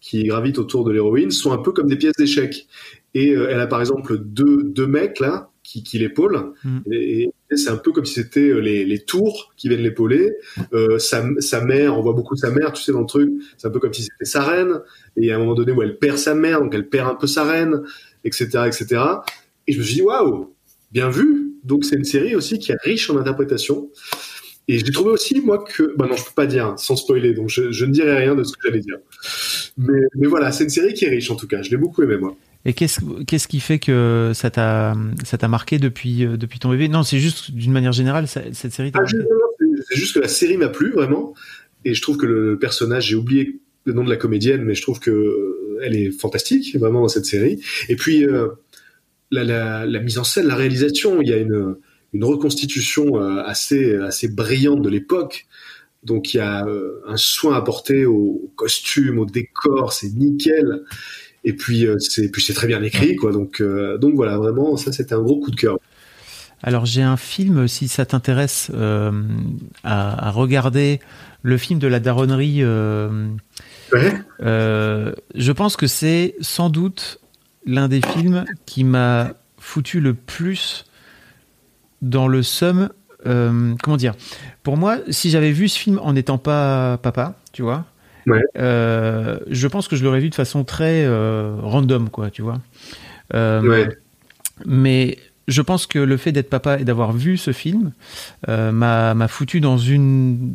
[0.00, 2.66] qui gravitent autour de l'héroïne sont un peu comme des pièces d'échecs.
[3.14, 6.52] Et euh, elle a par exemple deux, deux mecs là qui, qui l'épaulent.
[6.64, 6.78] Mm.
[6.90, 10.32] Et, et c'est un peu comme si c'était les, les tours qui viennent l'épauler.
[10.72, 13.30] Euh, sa, sa mère, on voit beaucoup sa mère, tu sais, dans le truc.
[13.56, 14.80] C'est un peu comme si c'était sa reine.
[15.16, 17.26] Et a un moment donné où elle perd sa mère, donc elle perd un peu
[17.26, 17.82] sa reine,
[18.24, 19.02] etc., etc.
[19.66, 20.54] Et je me suis dit, waouh,
[20.92, 21.54] bien vu.
[21.64, 23.90] Donc c'est une série aussi qui est riche en interprétation.
[24.68, 25.94] Et j'ai trouvé aussi, moi, que...
[25.96, 28.34] Bah non, je peux pas dire, hein, sans spoiler, donc je, je ne dirai rien
[28.36, 28.98] de ce que j'allais dire.
[29.76, 31.62] Mais, mais voilà, c'est une série qui est riche, en tout cas.
[31.62, 32.36] Je l'ai beaucoup aimé, moi.
[32.64, 34.94] Et qu'est-ce qu'est-ce qui fait que ça t'a
[35.24, 36.88] ça t'a marqué depuis euh, depuis ton bébé?
[36.88, 39.06] Non, c'est juste d'une manière générale ça- cette série t'a Ah,
[39.88, 41.32] c'est juste que la série m'a plu, vraiment.
[41.86, 44.82] Et je trouve que le personnage, j'ai oublié le nom de la comédienne, mais je
[44.82, 47.60] trouve que euh, elle est fantastique, vraiment, dans cette série.
[47.88, 48.48] Et puis, euh,
[49.30, 51.76] la, la, la mise en scène, la réalisation, il y a une,
[52.12, 55.46] une reconstitution euh, assez, assez brillante de l'époque.
[56.02, 60.82] Donc, il y a euh, un soin apporté au costume, au décor, c'est nickel.
[61.44, 63.32] Et puis, euh, c'est puis c'est très bien écrit, quoi.
[63.32, 65.78] Donc, euh, donc voilà, vraiment, ça, c'était un gros coup de cœur.
[66.62, 69.10] Alors j'ai un film, si ça t'intéresse, euh,
[69.82, 71.00] à, à regarder
[71.42, 72.58] le film de la daronnerie.
[72.62, 73.28] euh,
[73.92, 74.12] Ouais.
[74.40, 77.19] je pense que c'est sans doute
[77.66, 80.86] l'un des films qui m'a foutu le plus
[82.02, 82.88] dans le seum.
[83.26, 84.14] euh, comment dire
[84.62, 87.84] Pour moi, si j'avais vu ce film en n'étant pas papa, tu vois,
[88.26, 88.42] Ouais.
[88.58, 92.60] euh, je pense que je l'aurais vu de façon très euh, random, quoi, tu vois.
[93.34, 93.88] Ouais.
[94.66, 95.18] mais
[95.48, 97.92] je pense que le fait d'être papa et d'avoir vu ce film
[98.46, 100.52] m'a m'a foutu dans une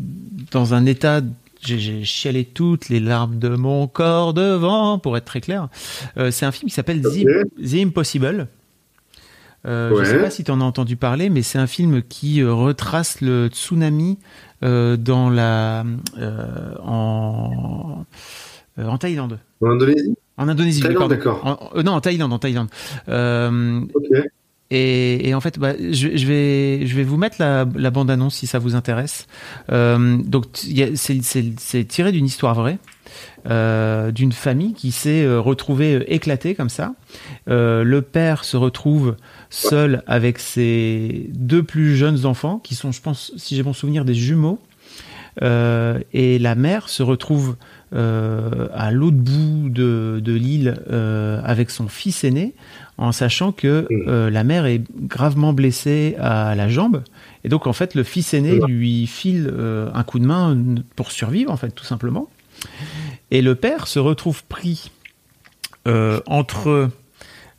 [0.51, 1.21] dans un état
[1.65, 5.67] j'ai- chialé toutes les larmes de mon corps devant pour être très clair
[6.17, 7.63] Euh, c'est un film qui s'appelle The, Ok.
[7.69, 8.47] The Impossible
[9.67, 10.05] euh, je Ouais.
[10.05, 13.21] sais pas si tu en as entendu parler mais c'est un film qui euh, retrace
[13.21, 14.17] le tsunami
[14.61, 15.83] dans la
[16.83, 18.05] en
[18.77, 20.15] en Thaïlande En Indonésie?
[20.37, 21.71] En Indonésie d'accord.
[21.75, 22.67] Euh, non en Thaïlande en Thaïlande
[23.09, 23.81] Euh.
[24.71, 28.47] Et, et en fait, bah, je, vais, je vais vous mettre la, la bande-annonce si
[28.47, 29.27] ça vous intéresse.
[29.71, 30.45] Euh, donc,
[30.95, 32.79] c'est tiré d'une histoire vraie,
[33.47, 36.95] euh, d'une famille qui s'est euh, retrouvée euh, éclatée comme ça.
[37.47, 39.15] Euh, le père se retrouve
[39.51, 44.03] seul avec ses deux plus jeunes enfants, qui sont, je pense, si j'ai bon souvenir,
[44.03, 44.59] des jumeaux.
[45.41, 47.57] Euh, et la mère se retrouve
[47.93, 52.53] euh, à l'autre bout de, de l'île euh, avec son fils aîné,
[52.97, 57.03] en sachant que euh, la mère est gravement blessée à la jambe.
[57.43, 59.53] Et donc, en fait, le fils aîné lui file
[59.93, 60.57] un coup de main
[60.95, 62.29] pour survivre, en fait, tout simplement.
[63.31, 64.91] Et le père se retrouve pris
[65.85, 66.89] entre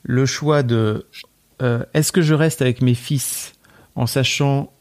[0.02, 1.06] le choix de
[1.94, 3.52] est-ce que je reste avec mes fils
[3.94, 4.72] en sachant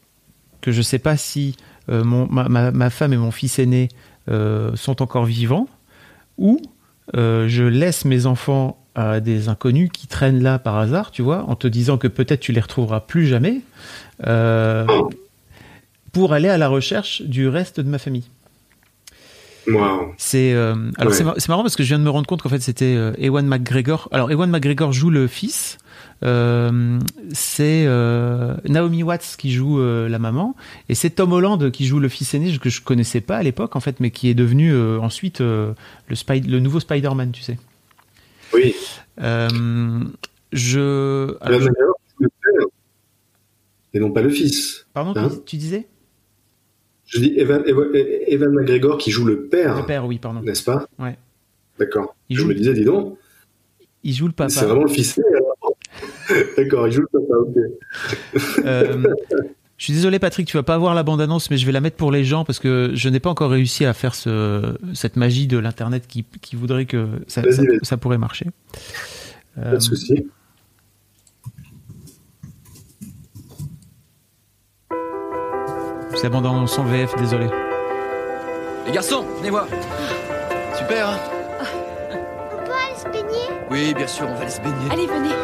[0.60, 1.56] que je ne sais pas si
[1.88, 3.88] mon, ma, ma- ma femme et mon fils aîné
[4.28, 5.68] euh, sont encore vivants
[6.38, 6.60] ou
[7.16, 11.44] euh, je laisse mes enfants à des inconnus qui traînent là par hasard, tu vois,
[11.48, 13.60] en te disant que peut-être tu les retrouveras plus jamais,
[14.26, 14.86] euh,
[16.12, 18.24] pour aller à la recherche du reste de ma famille.
[19.68, 20.12] Wow.
[20.16, 21.18] C'est euh, alors Ouais.
[21.18, 22.94] c'est mar- c'est marrant parce que je viens de me rendre compte qu'en fait c'était
[22.96, 24.08] euh, Ewan McGregor.
[24.12, 25.78] Alors Ewan McGregor joue le fils.
[26.22, 26.98] Euh,
[27.32, 30.56] c'est euh, Naomi Watts qui joue euh, la maman
[30.88, 33.76] et c'est Tom Holland qui joue le fils aîné que je connaissais pas à l'époque
[33.76, 35.74] en fait mais qui est devenu ensuite le,
[36.12, 37.58] Spy- le nouveau Spider-Man tu sais.
[38.54, 38.74] Oui.
[40.52, 41.68] Je Evan alors, je-
[42.24, 42.66] le père.
[43.94, 44.86] Et non pas le fils.
[44.94, 45.86] pardon Hein tu- tu disais?
[47.06, 47.86] Je dis Evan, Evan,
[48.26, 50.40] Evan McGregor qui joue le père, le père oui pardon.
[50.42, 50.86] n'est-ce pas?
[50.98, 51.16] Ouais.
[51.78, 52.16] D'accord.
[52.30, 53.16] Je joue- me disais, dis donc,
[54.02, 54.48] Il joue le papa.
[54.50, 55.18] c'est vraiment le fils.
[55.18, 55.55] aîné, alors.
[56.56, 58.64] D'accord, il joue le papa, ok.
[58.64, 59.02] Euh,
[59.78, 61.96] je suis désolé Patrick, tu vas pas voir la bande-annonce, mais je vais la mettre
[61.96, 65.46] pour les gens parce que je n'ai pas encore réussi à faire ce, cette magie
[65.46, 68.46] de l'internet qui, qui voudrait que ça, pourrait marcher.
[69.54, 70.26] Pas Euh, de souci.
[76.14, 77.46] c'est la bande-annonce en VF, désolé.
[78.86, 79.66] Les garçons, venez voir.
[80.78, 81.18] super, hein
[82.52, 83.48] On peut aller se baigner?
[83.70, 84.90] Oui, bien sûr, on va aller se baigner.
[84.90, 85.34] Allez, venez.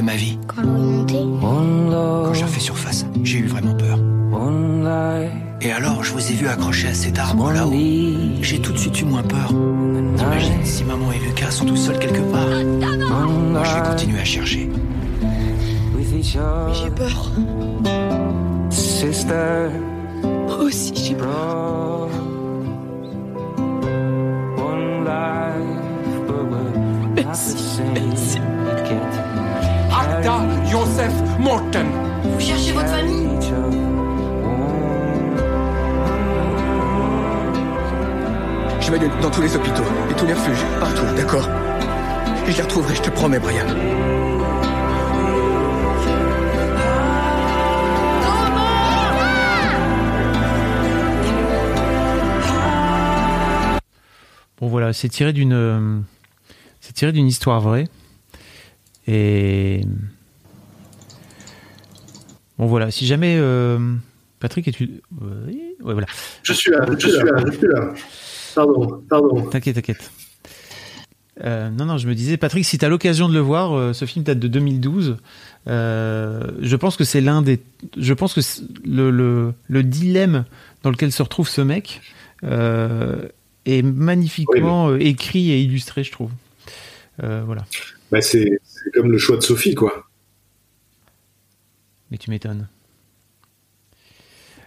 [0.00, 3.98] De ma vie, Quand j'ai refait surface, j'ai eu vraiment peur.
[5.60, 7.72] Et alors, je vous ai vu accrochés à cet arbre là-haut.
[8.40, 9.48] J'ai tout de suite eu moins peur.
[10.16, 14.24] T'imagines si maman et Lucas sont tout seuls quelque part Moi, je vais continuer à
[14.24, 14.70] chercher.
[15.96, 17.30] Mais j'ai peur.
[20.46, 21.79] Moi aussi, j'ai peur.
[31.72, 33.28] Vous cherchez votre famille
[38.80, 41.48] Je vais aller dans tous les hôpitaux et tous les refuges, partout, d'accord?
[42.48, 43.66] Et je les retrouverai, je te promets, Brian.
[54.58, 56.00] Bon voilà, c'est tiré d'une euh,
[56.80, 57.86] c'est tiré d'une histoire vraie.
[59.06, 59.82] Et
[62.60, 63.78] bon voilà, si jamais euh,
[64.38, 66.06] Patrick est tu oui, ouais, voilà.
[66.42, 67.92] Je suis là, je suis là, je suis là.
[68.54, 69.42] Pardon, pardon.
[69.48, 70.10] T'inquiète, t'inquiète.
[71.42, 73.92] Euh, non, non, je me disais, Patrick, si tu as l'occasion de le voir, euh,
[73.92, 75.16] ce film date de 2012.
[75.68, 77.60] Euh, je pense que c'est l'un des.
[77.96, 78.40] Je pense que
[78.84, 80.44] le, le, le dilemme
[80.82, 82.02] dans lequel se retrouve ce mec
[83.66, 86.30] est magnifiquement écrit et illustré, je trouve.
[87.18, 87.64] Voilà.
[88.10, 88.58] Bah, c'est
[88.94, 90.09] comme le choix de Sophie, quoi.
[92.10, 92.68] Mais tu m'étonnes.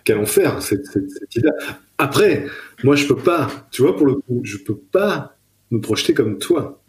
[0.04, 1.50] Quel enfer, cette, cette, cette idée.
[1.98, 2.46] Après,
[2.84, 5.38] moi, je peux pas, tu vois, pour le coup, je peux pas
[5.72, 6.82] me projeter comme toi.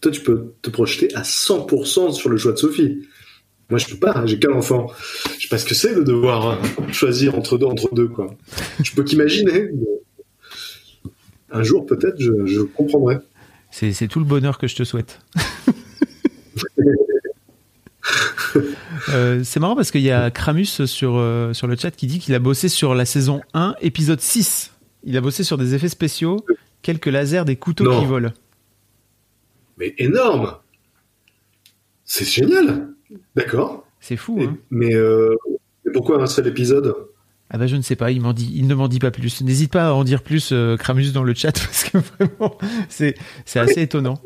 [0.00, 3.06] Toi, tu peux te projeter à 100% sur le choix de Sophie.
[3.70, 4.88] Moi, je peux pas, j'ai qu'un enfant.
[5.36, 6.60] Je sais pas ce que c'est de devoir
[6.92, 8.36] choisir entre deux, entre deux, quoi.
[8.82, 9.70] Je peux qu'imaginer.
[11.50, 13.18] Un jour, peut-être, je, je comprendrai.
[13.70, 15.20] C'est tout le bonheur que je te souhaite.
[19.10, 22.18] Euh, c'est marrant parce qu'il y a Kramus sur, euh, sur le chat qui dit
[22.18, 24.72] qu'il a bossé sur la saison 1, épisode 6.
[25.04, 26.44] Il a bossé sur des effets spéciaux,
[26.82, 28.00] quelques lasers, des couteaux Non.
[28.00, 28.32] qui volent.
[29.78, 30.56] Mais énorme
[32.04, 32.88] C'est génial
[33.36, 33.86] D'accord.
[34.00, 35.34] C'est fou, Et- hein Mais, euh,
[35.84, 36.94] mais pourquoi un seul épisode?
[37.50, 39.42] Ah bah je ne sais pas, il, m'en dit, il ne m'en dit pas plus.
[39.42, 43.14] N'hésite pas à en dire plus, Kramus, dans le chat, parce que vraiment, c'est,
[43.44, 44.20] c'est assez étonnant.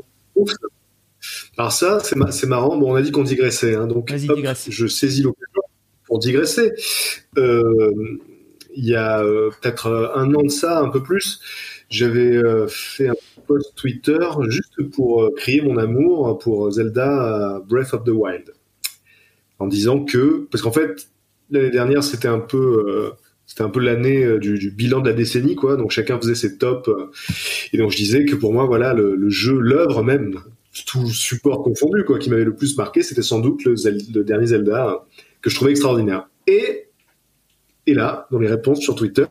[1.59, 2.77] Alors ça, c'est ma- c'est marrant.
[2.77, 4.67] Bon, on a dit qu'on digressait, hein, donc Vas-y, hop, digresse.
[4.71, 5.63] je saisis l'occasion
[6.07, 6.73] pour digresser.
[7.39, 8.19] Euh,
[8.77, 11.41] Il y a euh, peut-être euh, un an de ça, un peu plus,
[11.91, 13.15] j'avais euh, fait un
[13.49, 18.55] post Twitter juste pour crier mon amour pour Zelda Breath of the Wild,
[19.59, 21.09] en disant que parce qu'en fait
[21.51, 23.11] l'année dernière c'était un peu
[23.45, 26.57] c'était un peu l'année du, du bilan de la décennie quoi, donc chacun faisait ses
[26.57, 26.89] tops
[27.73, 30.39] et donc je disais que pour moi voilà le, le jeu, l'œuvre même
[30.87, 34.89] tout support confondu, quoi, qui m'avait le plus marqué, c'était sans doute le, dernier Zelda
[34.89, 34.97] euh,
[35.43, 36.29] que je trouvais extraordinaire.
[36.47, 36.89] Et,
[37.87, 39.27] et là, dans les réponses sur Twitter,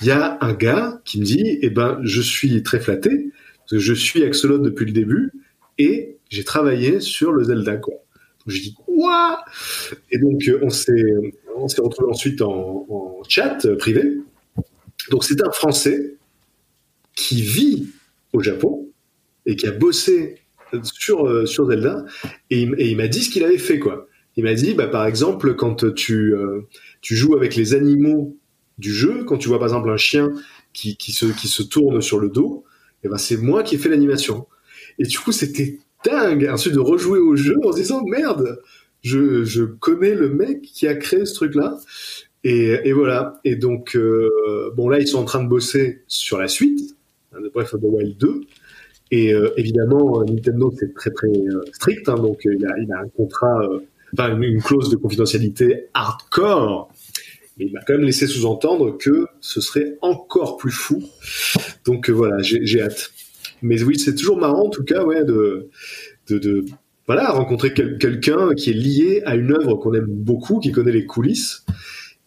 [0.00, 3.70] il y a un gars qui me dit, eh ben, je suis très flatté, parce
[3.72, 5.32] que je suis Axolot depuis le début,
[5.78, 7.94] et j'ai travaillé sur le Zelda, quoi.
[7.94, 9.44] Donc, je dis, quoi?
[10.10, 11.04] Et donc, euh, on s'est,
[11.56, 14.18] on s'est retrouvé ensuite en, en chat euh, privé.
[15.10, 16.16] Donc, c'est un Français
[17.14, 17.86] qui vit
[18.32, 18.88] au Japon
[19.46, 20.40] et qui a bossé
[20.82, 22.04] sur, euh, sur Zelda
[22.50, 24.08] et il, m'a dit ce qu'il avait fait quoi.
[24.36, 26.62] Il m'a dit bah, par exemple quand tu, euh,
[27.00, 28.36] tu joues avec les animaux
[28.78, 30.32] du jeu, quand tu vois par exemple un chien
[30.72, 32.64] qui, qui, se, qui se tourne sur le dos,
[33.02, 34.46] et ben c'est moi qui ai fait l'animation.
[34.98, 38.60] Et du coup c'était dingue ensuite de rejouer au jeu en se disant merde,
[39.02, 41.78] je, je connais le mec qui a créé ce truc là.
[42.44, 43.40] Et, et voilà.
[43.44, 46.96] Et donc euh, bon là ils sont en train de bosser sur la suite
[47.32, 48.40] hein, the Wild 2.
[49.10, 53.08] Et euh, évidemment, euh, Nintendo, c'est très très euh, strict, hein, donc il, a, un
[53.08, 53.60] contrat,
[54.12, 56.90] enfin une, clause de confidentialité hardcore.
[57.58, 61.02] Mais il m'a quand même laissé sous-entendre que ce serait encore plus fou.
[61.86, 63.12] Donc voilà, j'ai hâte.
[63.62, 65.70] Mais oui, c'est toujours marrant en tout cas, ouais, de
[67.06, 71.06] voilà, rencontrer quelqu'un qui est lié à une œuvre qu'on aime beaucoup, qui connaît les
[71.06, 71.64] coulisses.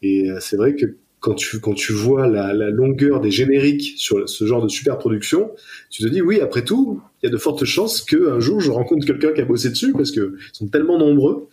[0.02, 4.28] Et c'est vrai que quand tu quand tu vois la, la, longueur des génériques sur
[4.28, 5.52] ce genre de super production,
[5.90, 8.72] tu te dis oui, après tout, il y a de fortes chances qu'un jour je
[8.72, 11.50] rencontre quelqu'un qui a bossé dessus parce que ils sont tellement nombreux.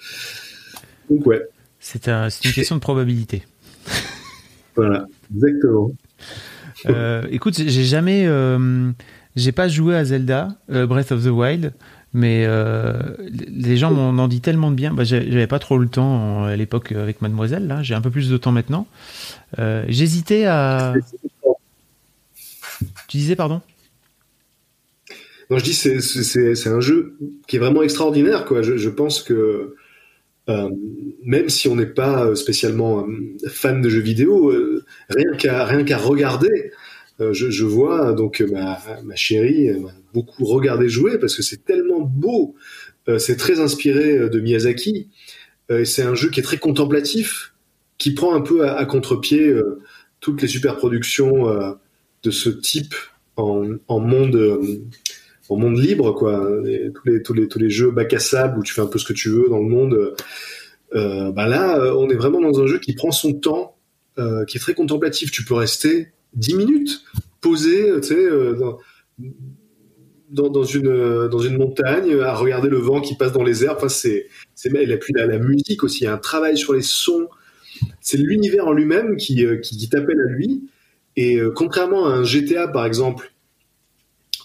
[1.10, 1.42] Donc ouais.
[1.80, 3.44] C'est un, une question de probabilité.
[4.76, 5.92] voilà, exactement.
[6.86, 8.90] Euh, écoute, j'ai jamais, euh,
[9.34, 11.72] j'ai pas joué à Zelda euh, Breath of the Wild,
[12.16, 12.94] mais euh,
[13.28, 14.94] les gens m'en ont dit tellement de bien.
[14.94, 17.66] Bah, J'avais pas trop le temps à l'époque avec Mademoiselle.
[17.66, 18.86] Là, j'ai un peu plus de temps maintenant.
[19.58, 20.94] Euh, J'hésitais à.
[23.06, 23.60] Tu disais pardon?
[25.50, 28.46] Non, je dis c'est un jeu qui est vraiment extraordinaire.
[28.62, 29.76] Je, pense que
[30.48, 30.70] euh,
[31.22, 35.98] même si on n'est pas spécialement euh, fan de jeux vidéo, euh, rien qu'à qu'à
[35.98, 36.72] regarder,
[37.18, 39.70] je, vois donc ma, ma chérie
[40.16, 42.54] beaucoup regardé jouer parce que c'est tellement beau,
[43.18, 45.08] c'est très inspiré de Miyazaki.
[45.84, 47.54] c'est un jeu qui est très contemplatif,
[47.98, 49.54] qui prend un peu à, à contre-pied
[50.20, 51.44] toutes les super productions
[52.22, 52.94] de ce type
[53.36, 54.60] en, monde
[55.48, 56.44] en monde libre, quoi.
[56.94, 58.98] tous, les, tous, les, tous les jeux bac à sable où tu fais un peu
[58.98, 60.14] ce que tu veux dans le monde.
[60.94, 63.76] Euh, bah là, euh, on est vraiment dans un jeu qui prend son temps,
[64.18, 65.30] euh, qui est très contemplatif.
[65.30, 67.02] Tu peux rester 10 minutes
[67.40, 68.72] posé, tu sais, euh,
[70.30, 73.74] dans, une, dans une montagne, à regarder le vent qui passe dans les airs.
[73.76, 77.28] Enfin, c'est, c'est, la, musique aussi, il y a un travail sur les sons.
[78.00, 80.64] C'est l'univers en lui-même qui, qui, qui t'appelle à lui.
[81.16, 83.32] Et contrairement à un GTA, par exemple,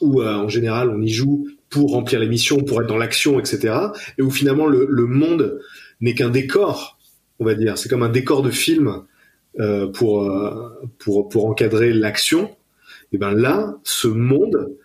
[0.02, 3.40] où euh, en général on y joue pour remplir les missions, pour être dans l'action,
[3.40, 3.76] etc.
[4.18, 5.62] Et où finalement le, monde
[6.02, 7.00] n'est qu'un décor,
[7.40, 7.78] on va dire.
[7.78, 9.04] C'est comme un décor de film
[9.60, 10.70] euh, pour, euh,
[11.00, 12.54] pour, pour encadrer l'action.
[13.14, 14.76] Et ben là, ce monde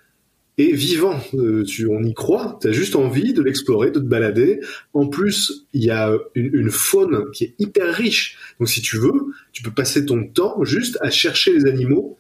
[0.59, 1.21] est vivant.
[1.35, 2.59] Euh, tu, on y croit.
[2.61, 4.61] Tu as juste envie de l'explorer, de te balader.
[4.95, 8.39] En plus, il y a une, une, faune qui est hyper riche.
[8.59, 12.17] Donc si tu veux, tu peux passer ton temps juste à chercher les animaux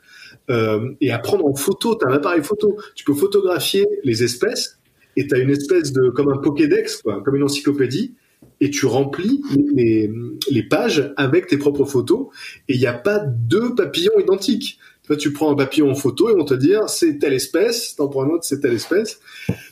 [0.50, 1.96] euh, et à prendre en photo.
[1.96, 2.76] Tu as un appareil photo.
[2.94, 4.78] Tu peux photographier les espèces
[5.16, 8.14] et tu as une espèce de comme un Pokédex, quoi, comme une encyclopédie.
[8.60, 9.42] Et tu remplis
[9.74, 10.10] les,
[10.50, 12.28] les pages avec tes propres photos.
[12.68, 14.78] Et il n'y a pas deux papillons identiques.
[15.06, 18.08] Toi, tu prends un papillon en photo et on te dire c'est telle espèce, t'en
[18.08, 19.20] prends un autre, c'est telle espèce.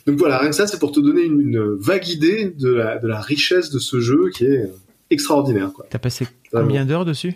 [0.05, 2.97] Donc voilà, rien que ça, c'est pour te donner une, une, vague idée de la,
[2.97, 4.69] de la richesse de ce jeu qui est
[5.09, 5.71] extraordinaire.
[5.89, 7.35] T'as passé combien d'heures dessus?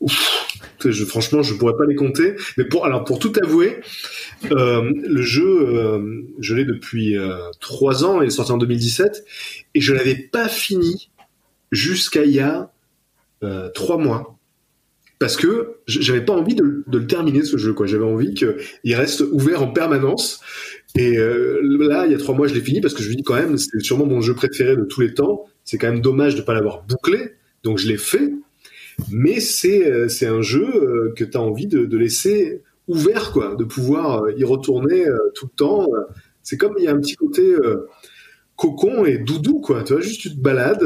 [0.00, 0.48] Ouf,
[0.84, 2.34] je, franchement, je pourrais pas les compter.
[2.56, 3.80] Mais pour alors pour tout avouer,
[4.50, 8.20] euh, le jeu, euh, je l'ai depuis euh, trois ans.
[8.22, 9.24] Il est sorti en 2017
[9.74, 11.10] et je l'avais pas fini
[11.70, 12.70] jusqu'à il y a
[13.42, 14.38] euh, trois mois
[15.22, 17.74] parce que j'avais pas envie de, le terminer ce jeu.
[17.74, 20.40] Quoi, j'avais envie qu'il reste ouvert en permanence.
[20.96, 23.14] Et euh, là, il y a trois mois, je l'ai fini parce que je me
[23.14, 25.44] dis quand même, c'est sûrement mon jeu préféré de tous les temps.
[25.62, 27.34] C'est quand même dommage de pas l'avoir bouclé.
[27.62, 28.32] Donc je l'ai fait
[29.10, 33.54] mais c'est euh, c'est un jeu euh, que tu as envie de, laisser ouvert quoi,
[33.54, 35.04] de pouvoir y retourner
[35.36, 35.86] tout le temps.
[36.42, 37.54] C'est comme il y a un petit côté
[38.56, 40.84] cocon et doudou quoi, tu vois, juste tu te balades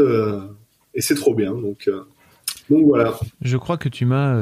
[0.92, 1.54] et c'est trop bien.
[1.54, 1.88] Donc
[2.70, 3.18] donc voilà.
[3.42, 4.34] Je crois que tu m'as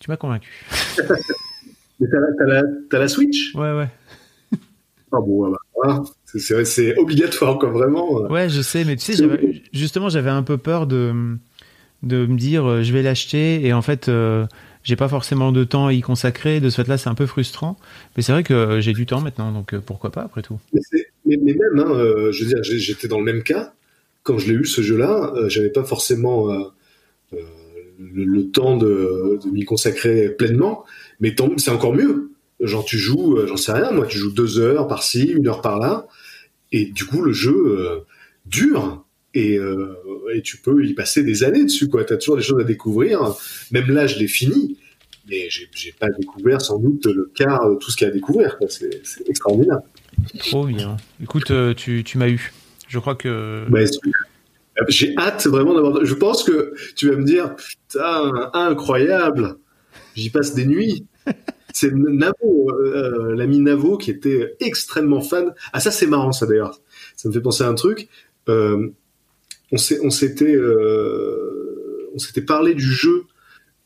[0.00, 0.64] tu m'as convaincu.
[2.00, 3.54] Mais t'as la, la, la, Switch?
[3.54, 3.88] Ouais ouais.
[5.12, 6.02] Ah bon, voilà.
[6.34, 8.22] c'est obligatoire quoi, vraiment.
[8.22, 11.36] Ouais, je sais, mais tu sais, justement, j'avais un peu peur de
[12.04, 14.44] de me dire euh, je vais l'acheter et en fait euh,
[14.82, 16.60] j'ai pas forcément de temps à y consacrer.
[16.60, 17.78] De ce fait-là, c'est un peu frustrant.
[18.16, 20.58] Mais c'est vrai que euh, j'ai du temps maintenant, donc pourquoi pas après tout.
[20.72, 20.80] Mais,
[21.24, 23.72] mais, mais même, hein, je veux dire, j'étais dans le même cas
[24.24, 25.32] quand je l'ai eu ce jeu-là.
[25.48, 26.48] j'avais pas forcément
[27.98, 30.84] le, temps de, de m'y consacrer pleinement.
[31.20, 32.32] Mais c'est encore mieux.
[32.60, 36.06] Genre tu joues, j'en sais rien, moi tu joues deux heures par-ci, une heure par-là,
[36.72, 38.04] et du coup le jeu
[38.46, 39.96] dure et, euh,
[40.32, 42.04] et, tu peux y passer des années dessus quoi.
[42.04, 43.34] T'as toujours des choses à découvrir.
[43.72, 44.78] Même là, je l'ai fini,
[45.28, 48.14] mais j'ai pas découvert sans doute le quart de tout ce qu'il y a à
[48.14, 48.56] découvrir.
[48.68, 49.80] C'est extraordinaire.
[50.38, 50.96] Trop bien.
[51.20, 52.52] Écoute, euh, tu, tu m'as eu.
[52.86, 53.64] Je crois que.
[53.68, 53.80] Bah,
[54.88, 56.04] j'ai hâte vraiment d'avoir.
[56.04, 59.56] Je pense que tu vas me dire putain incroyable.
[60.14, 61.06] J'y passe des nuits.
[61.72, 65.52] C'est Navo, euh, l'ami Navo, qui était extrêmement fan.
[65.72, 66.78] Ah ça c'est marrant ça d'ailleurs.
[67.16, 68.08] Ça me fait penser à un truc.
[68.48, 68.90] Euh,
[69.72, 73.24] on s'était euh, on s'était parlé du jeu.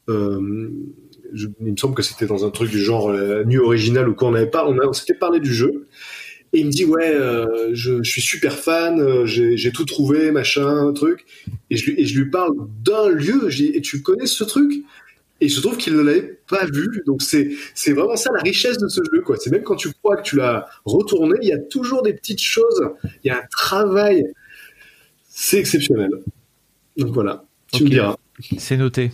[0.09, 4.28] Il me semble que c'était dans un truc du genre euh, nu original ou quoi
[4.28, 4.66] on avait pas.
[4.66, 5.86] On, s'était parlé du jeu.
[6.53, 7.15] Et il me dit ouais,
[7.73, 11.25] je, suis super fan, j'ai tout trouvé, machin, truc.
[11.71, 13.49] Et je, lui, et je lui parle d'un lieu.
[13.49, 14.73] Je dis et tu connais ce truc?
[15.41, 17.03] Et il se trouve qu'il ne l'avait pas vu.
[17.07, 19.21] Donc c'est c'est vraiment ça la richesse de ce jeu.
[19.21, 19.37] quoi.
[19.37, 22.43] C'est même quand tu crois que tu l'as retourné, il y a toujours des petites
[22.43, 22.91] choses.
[23.23, 24.25] Il y a un travail.
[25.29, 26.11] C'est exceptionnel.
[26.97, 28.17] Donc voilà, tu me diras.
[28.59, 29.13] C'est noté.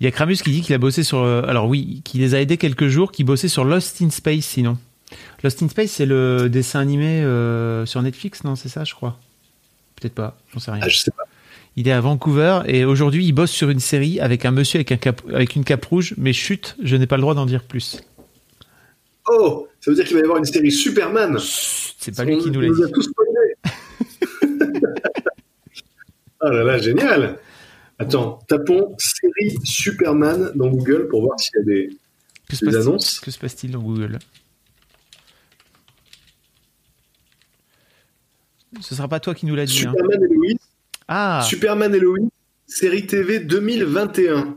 [0.00, 1.18] Il y a Kramus qui dit qu'il a bossé sur.
[1.18, 4.44] Euh, alors oui, qu'il les a aidés quelques jours, qu'il bossait sur Lost in Space
[4.44, 4.78] sinon.
[5.42, 9.18] Lost in Space, c'est le dessin animé euh, sur Netflix, non C'est ça, je crois.
[9.96, 10.80] Peut-être pas, j'en sais rien.
[10.84, 11.24] Ah, je sais pas.
[11.76, 14.90] Il est à Vancouver et aujourd'hui il bosse sur une série avec un monsieur avec,
[14.92, 17.62] un cap, avec une cape rouge, mais chut, je n'ai pas le droit d'en dire
[17.62, 18.00] plus.
[19.28, 21.38] Oh, ça veut dire qu'il va y avoir une série Superman.
[21.38, 22.82] C'est pas lui qui nous l'a dit.
[22.82, 23.08] a tous
[26.40, 27.38] oh là là, génial.
[27.98, 31.90] Attends, tapons série Superman dans Google pour voir s'il y a des,
[32.48, 33.20] Que des annonces.
[33.20, 34.18] que se passe-t-il dans Google?
[38.80, 39.84] Ce sera pas toi qui nous l'a dit.
[39.86, 39.92] hein.
[39.92, 40.58] Superman et Lois.
[41.08, 42.18] Ah, Superman et Lois,
[42.66, 44.56] série TV 2021.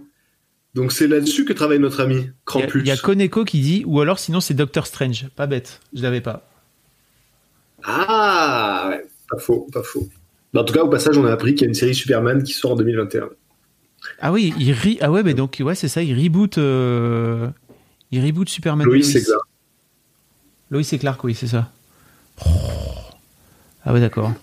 [0.75, 2.81] Donc c'est là-dessus que travaille notre ami il y, a- Krampus.
[2.83, 5.27] il y a Koneko qui dit, ou alors sinon c'est Doctor Strange.
[5.35, 6.47] Pas bête, je l'avais pas.
[7.83, 10.07] Ah, ouais, pas faux, pas faux.
[10.53, 12.43] Mais en tout cas, au passage, on a appris qu'il y a une série Superman
[12.43, 13.29] qui sort en 2021.
[14.19, 17.49] Ah oui, il re- ah ouais, mais donc ouais, c'est ça, il reboot, euh,
[18.11, 18.85] il reboot Superman.
[18.85, 19.41] Lois et et Clark.
[20.69, 21.71] Lois et Clark, oui, c'est ça.
[23.85, 24.33] Ah ouais, d'accord.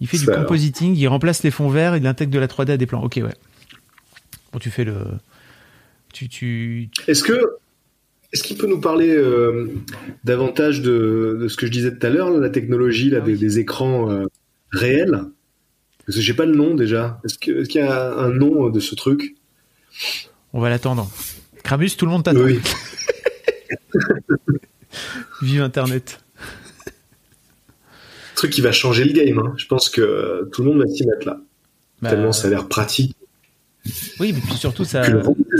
[0.00, 2.72] Il fait du Ça compositing, il remplace les fonds verts, il intègre de la 3D
[2.72, 3.02] à des plans.
[3.02, 3.34] Ok, ouais.
[4.52, 4.94] Bon, tu fais le,
[6.12, 7.40] tu, tu, Est-ce que
[8.32, 9.70] est-ce qu'il peut nous parler euh,
[10.24, 13.32] davantage de, de ce que je disais tout à l'heure, la technologie là, Ah des,
[13.32, 13.38] oui.
[13.38, 14.24] des écrans euh,
[14.72, 15.22] réels?
[16.04, 17.20] Parce que j'ai pas le nom déjà.
[17.24, 19.36] Est-ce qu'il y a un nom de ce truc?
[20.52, 21.10] On va l'attendre.
[21.62, 22.40] Kramus, tout le monde t'attend.
[22.40, 22.60] Oui.
[25.42, 26.20] Vive Internet.
[28.36, 29.38] Truc qui va changer le game.
[29.38, 29.54] hein.
[29.56, 31.40] Je pense que euh, tout le monde va s'y mettre là.
[32.02, 33.14] Bah, Tellement ça a l'air pratique.
[34.18, 35.04] Oui, mais puis surtout, ça,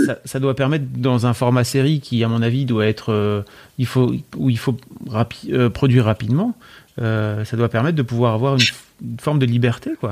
[0.05, 3.13] ça, ça doit permettre, dans un format série qui, à mon avis, doit être.
[3.13, 3.41] euh,
[3.77, 4.75] il faut, où il faut
[5.09, 6.53] rapi- euh, produire rapidement,
[7.01, 8.61] euh, ça doit permettre de pouvoir avoir une,
[9.01, 10.11] une forme de liberté, quoi.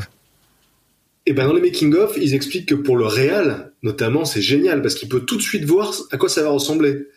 [1.26, 4.94] Et ben dans les making-of, ils expliquent que pour le réal, notamment, c'est génial parce
[4.96, 7.08] qu'il peut tout de suite voir à quoi ça va ressembler.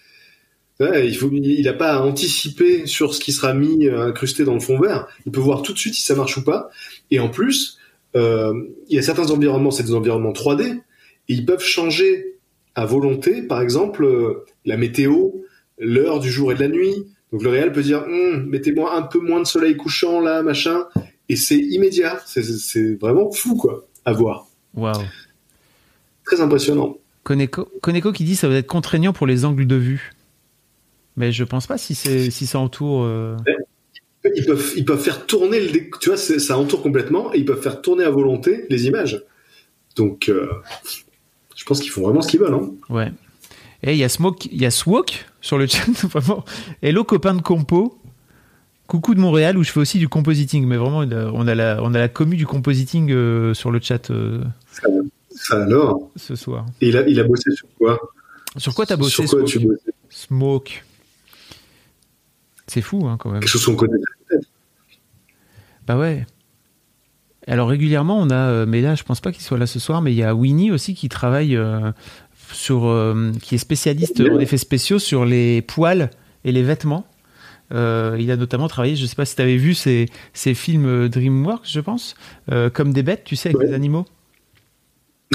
[0.80, 4.44] Ouais, il faut, il n'a pas à anticiper sur ce qui sera mis euh, incrusté
[4.44, 5.08] dans le fond vert.
[5.26, 6.70] Il peut voir tout de suite si ça marche ou pas.
[7.10, 7.78] Et en plus,
[8.14, 8.52] euh,
[8.88, 10.80] il y a certains environnements, c'est des environnements 3D, et
[11.28, 12.36] ils peuvent changer
[12.76, 15.30] à volonté, par exemple, euh, la météo,
[15.78, 16.94] l'heure du jour et de la nuit.
[17.32, 20.84] Donc le réal peut dire, Hum, mettez-moi un peu moins de soleil couchant là, machin.
[21.28, 22.22] Et c'est immédiat.
[22.24, 24.46] C'est- vraiment fou, quoi, à voir.
[24.74, 25.02] Waouh.
[26.24, 26.96] Très impressionnant.
[27.24, 30.12] Koneko, Koneko qui dit ça va être contraignant pour les angles de vue.
[31.18, 33.02] Mais je pense pas si, c'est si ça entoure.
[33.04, 33.36] euh,
[34.36, 37.60] Ils peuvent, ils peuvent faire tourner le, tu vois, ça entoure complètement et ils peuvent
[37.60, 39.22] faire tourner à volonté les images.
[39.96, 40.48] Donc, euh,
[41.56, 42.54] je pense qu'ils font vraiment ce qu'ils veulent.
[42.54, 42.70] Hein.
[42.88, 43.10] Ouais.
[43.82, 45.84] Et il y a Smoke, il y a Swok sur le chat.
[46.08, 46.44] Vraiment.
[46.82, 47.98] Hello copain de compo.
[48.86, 50.66] Coucou de Montréal où je fais aussi du compositing.
[50.66, 50.98] Mais vraiment,
[51.34, 54.88] on a la, on a la commu du compositing euh, sur le chat Ça,
[55.30, 56.10] ça alors.
[56.16, 56.64] ce soir.
[56.80, 57.98] Et il a, il a bossé sur quoi?
[58.56, 59.50] Sur quoi t'as bossé Sur quoi Smoke?
[59.50, 59.92] tu bossais?
[60.08, 60.84] Smoke.
[62.68, 63.40] C'est fou, hein, quand même.
[63.40, 63.98] Quelque chose qu'on connaît.
[65.86, 66.26] Bah ouais.
[67.46, 70.02] Alors régulièrement, on a, euh, mais là, je pense pas qu'il soit là ce soir,
[70.02, 71.92] mais il y a Winnie aussi qui travaille euh,
[72.52, 76.10] sur, euh, qui est spécialiste en effets spéciaux sur les poils
[76.44, 77.06] et les vêtements.
[77.72, 81.08] Euh, il a notamment travaillé, je sais pas si tu avais vu ces, ces films
[81.08, 82.14] DreamWorks, je pense,
[82.74, 83.68] comme des bêtes, tu sais, avec Ouais.
[83.68, 84.04] des animaux.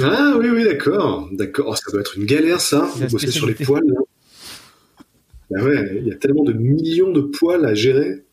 [0.01, 1.29] Ah oui, oui, d'accord.
[1.31, 1.67] D'accord.
[1.69, 3.83] Oh, ça doit être une galère, ça, bosser sur les poils.
[3.85, 3.99] là.
[5.61, 8.23] Ouais, il y a tellement de millions de poils à gérer.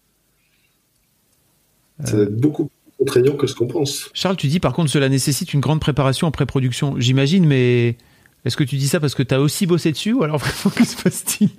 [2.05, 2.17] Ça Euh.
[2.17, 4.11] doit être beaucoup plus contraignant que ce qu'on pense.
[4.15, 6.95] Charles, tu dis par contre cela nécessite une grande préparation en pré-production.
[6.99, 7.97] J'imagine, mais
[8.45, 10.71] est-ce que tu dis ça parce que tu as aussi bossé dessus ou alors vraiment
[10.77, 11.51] que se passe-t-il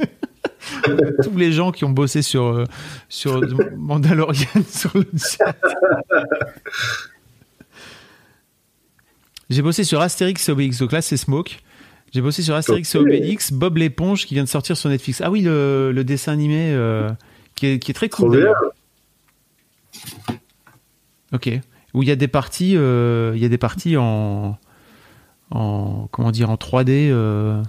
[1.24, 2.64] Tous les gens qui ont bossé sur, euh,
[3.10, 3.42] sur
[3.78, 5.56] Mandalorian sur le chat.
[9.50, 11.52] J'ai bossé sur Astérix et Obélix, donc là c'est Smoke.
[12.12, 12.98] J'ai bossé sur Astérix et.
[12.98, 15.22] Obélix, Bob l'éponge qui vient de sortir sur Netflix.
[15.24, 17.10] Ah oui, le, le dessin animé euh,
[17.56, 18.38] qui, est, qui est très cool.
[18.38, 18.54] bien.
[21.34, 21.50] Ok.
[21.94, 24.58] Où il y a des parties, euh, il y a des parties en,
[25.52, 27.10] en comment dire, en 3D.
[27.12, 27.62] euh,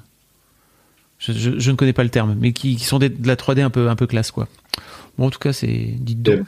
[1.18, 3.36] je, je- je ne connais pas le terme, mais qui, qui sont des- de la
[3.36, 4.48] 3D un peu, un peu classe, quoi.
[5.18, 6.46] Bon, en tout cas, c'est dites donc.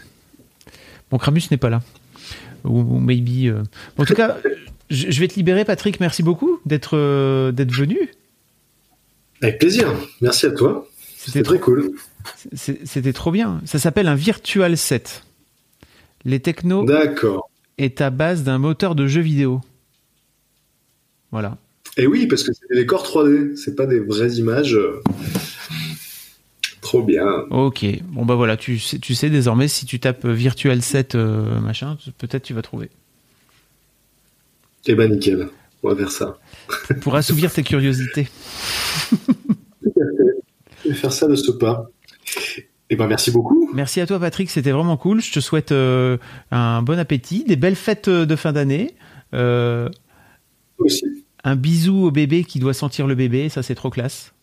[1.10, 1.80] Bon, Kramus n'est pas là.
[2.64, 3.52] Ou, ou maybe.
[3.96, 4.36] Bon, en tout cas,
[4.94, 6.00] je, je vais te libérer, Patrick.
[6.00, 8.10] Merci beaucoup d'être euh, d'être venu.
[9.42, 9.92] Avec plaisir.
[10.20, 10.88] Merci à toi.
[11.16, 11.92] C'était très cool.
[12.54, 13.60] c'était trop bien.
[13.64, 15.24] Ça s'appelle un virtual set.
[16.24, 17.50] Les technos D'accord.
[17.76, 19.60] est à base d'un moteur de jeu vidéo.
[21.30, 21.58] Voilà.
[21.96, 24.78] Et oui, parce que c'est des décors 3D, c'est pas des vraies images.
[26.80, 27.26] Trop bien.
[27.50, 31.96] Ok, bon bah voilà, tu sais, tu sais désormais si tu tapes Virtual 7 machin,
[32.18, 32.90] peut-être tu vas trouver.
[34.86, 35.48] Eh ben nickel,
[35.82, 36.38] on va faire ça.
[37.00, 38.28] Pour assouvir tes curiosités.
[40.84, 41.88] Je vais faire ça de ce pas.
[42.90, 43.70] Eh ben merci beaucoup.
[43.72, 45.22] Merci à toi Patrick, c'était vraiment cool.
[45.22, 46.18] Je te souhaite euh,
[46.50, 48.94] un bon appétit, des belles fêtes euh, de fin d'année.
[49.32, 49.88] Euh,
[50.78, 51.06] aussi.
[51.44, 54.34] Un bisou au bébé qui doit sentir le bébé, ça c'est trop classe.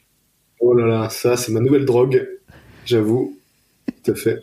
[0.59, 2.27] Oh là là, ça c'est ma nouvelle drogue,
[2.85, 3.37] j'avoue.
[4.03, 4.39] Tout à fait.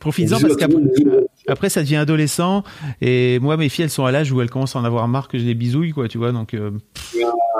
[0.00, 0.80] Profites-en parce qu'après
[1.48, 2.64] après, ça devient adolescent
[3.00, 5.28] et moi mes filles elles sont à l'âge où elles commencent à en avoir marre
[5.28, 6.54] que je les bisouille quoi, tu vois donc.
[6.54, 6.70] Euh...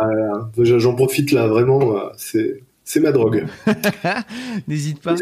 [0.01, 3.47] Ah, J'en profite là vraiment, c'est c'est ma drogue.
[4.69, 5.15] N'hésite pas.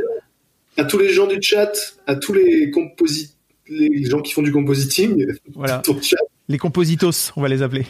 [0.76, 1.72] À tous les gens du chat,
[2.06, 2.70] à tous les
[3.68, 5.26] les gens qui font du compositing.
[5.54, 5.82] Voilà.
[6.48, 7.86] Les compositos, on va les appeler.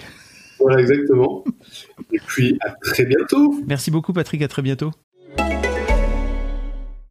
[0.61, 1.45] Voilà, exactement.
[2.13, 3.61] Et puis, à très bientôt.
[3.67, 4.43] Merci beaucoup, Patrick.
[4.43, 4.93] À très bientôt.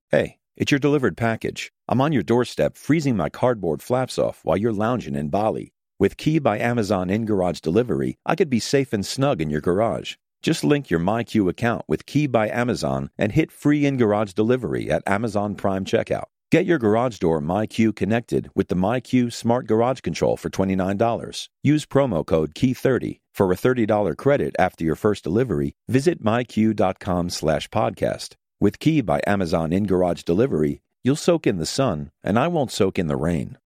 [0.09, 1.72] Hey, it's your delivered package.
[1.88, 5.74] I'm on your doorstep, freezing my cardboard flaps off while you're lounging in Bali.
[5.99, 9.62] With Key by Amazon in garage delivery, I could be safe and snug in your
[9.62, 10.16] garage.
[10.41, 14.91] Just link your MyQ account with Key by Amazon and hit free in garage delivery
[14.91, 16.26] at Amazon Prime checkout.
[16.51, 21.47] Get your garage door MyQ connected with the MyQ Smart Garage Control for $29.
[21.64, 25.74] Use promo code KEY30 for a $30 credit after your first delivery.
[25.88, 28.36] Visit myq.com slash podcast.
[28.64, 32.72] With Key by Amazon in garage delivery, you'll soak in the sun, and I won't
[32.72, 33.57] soak in the rain.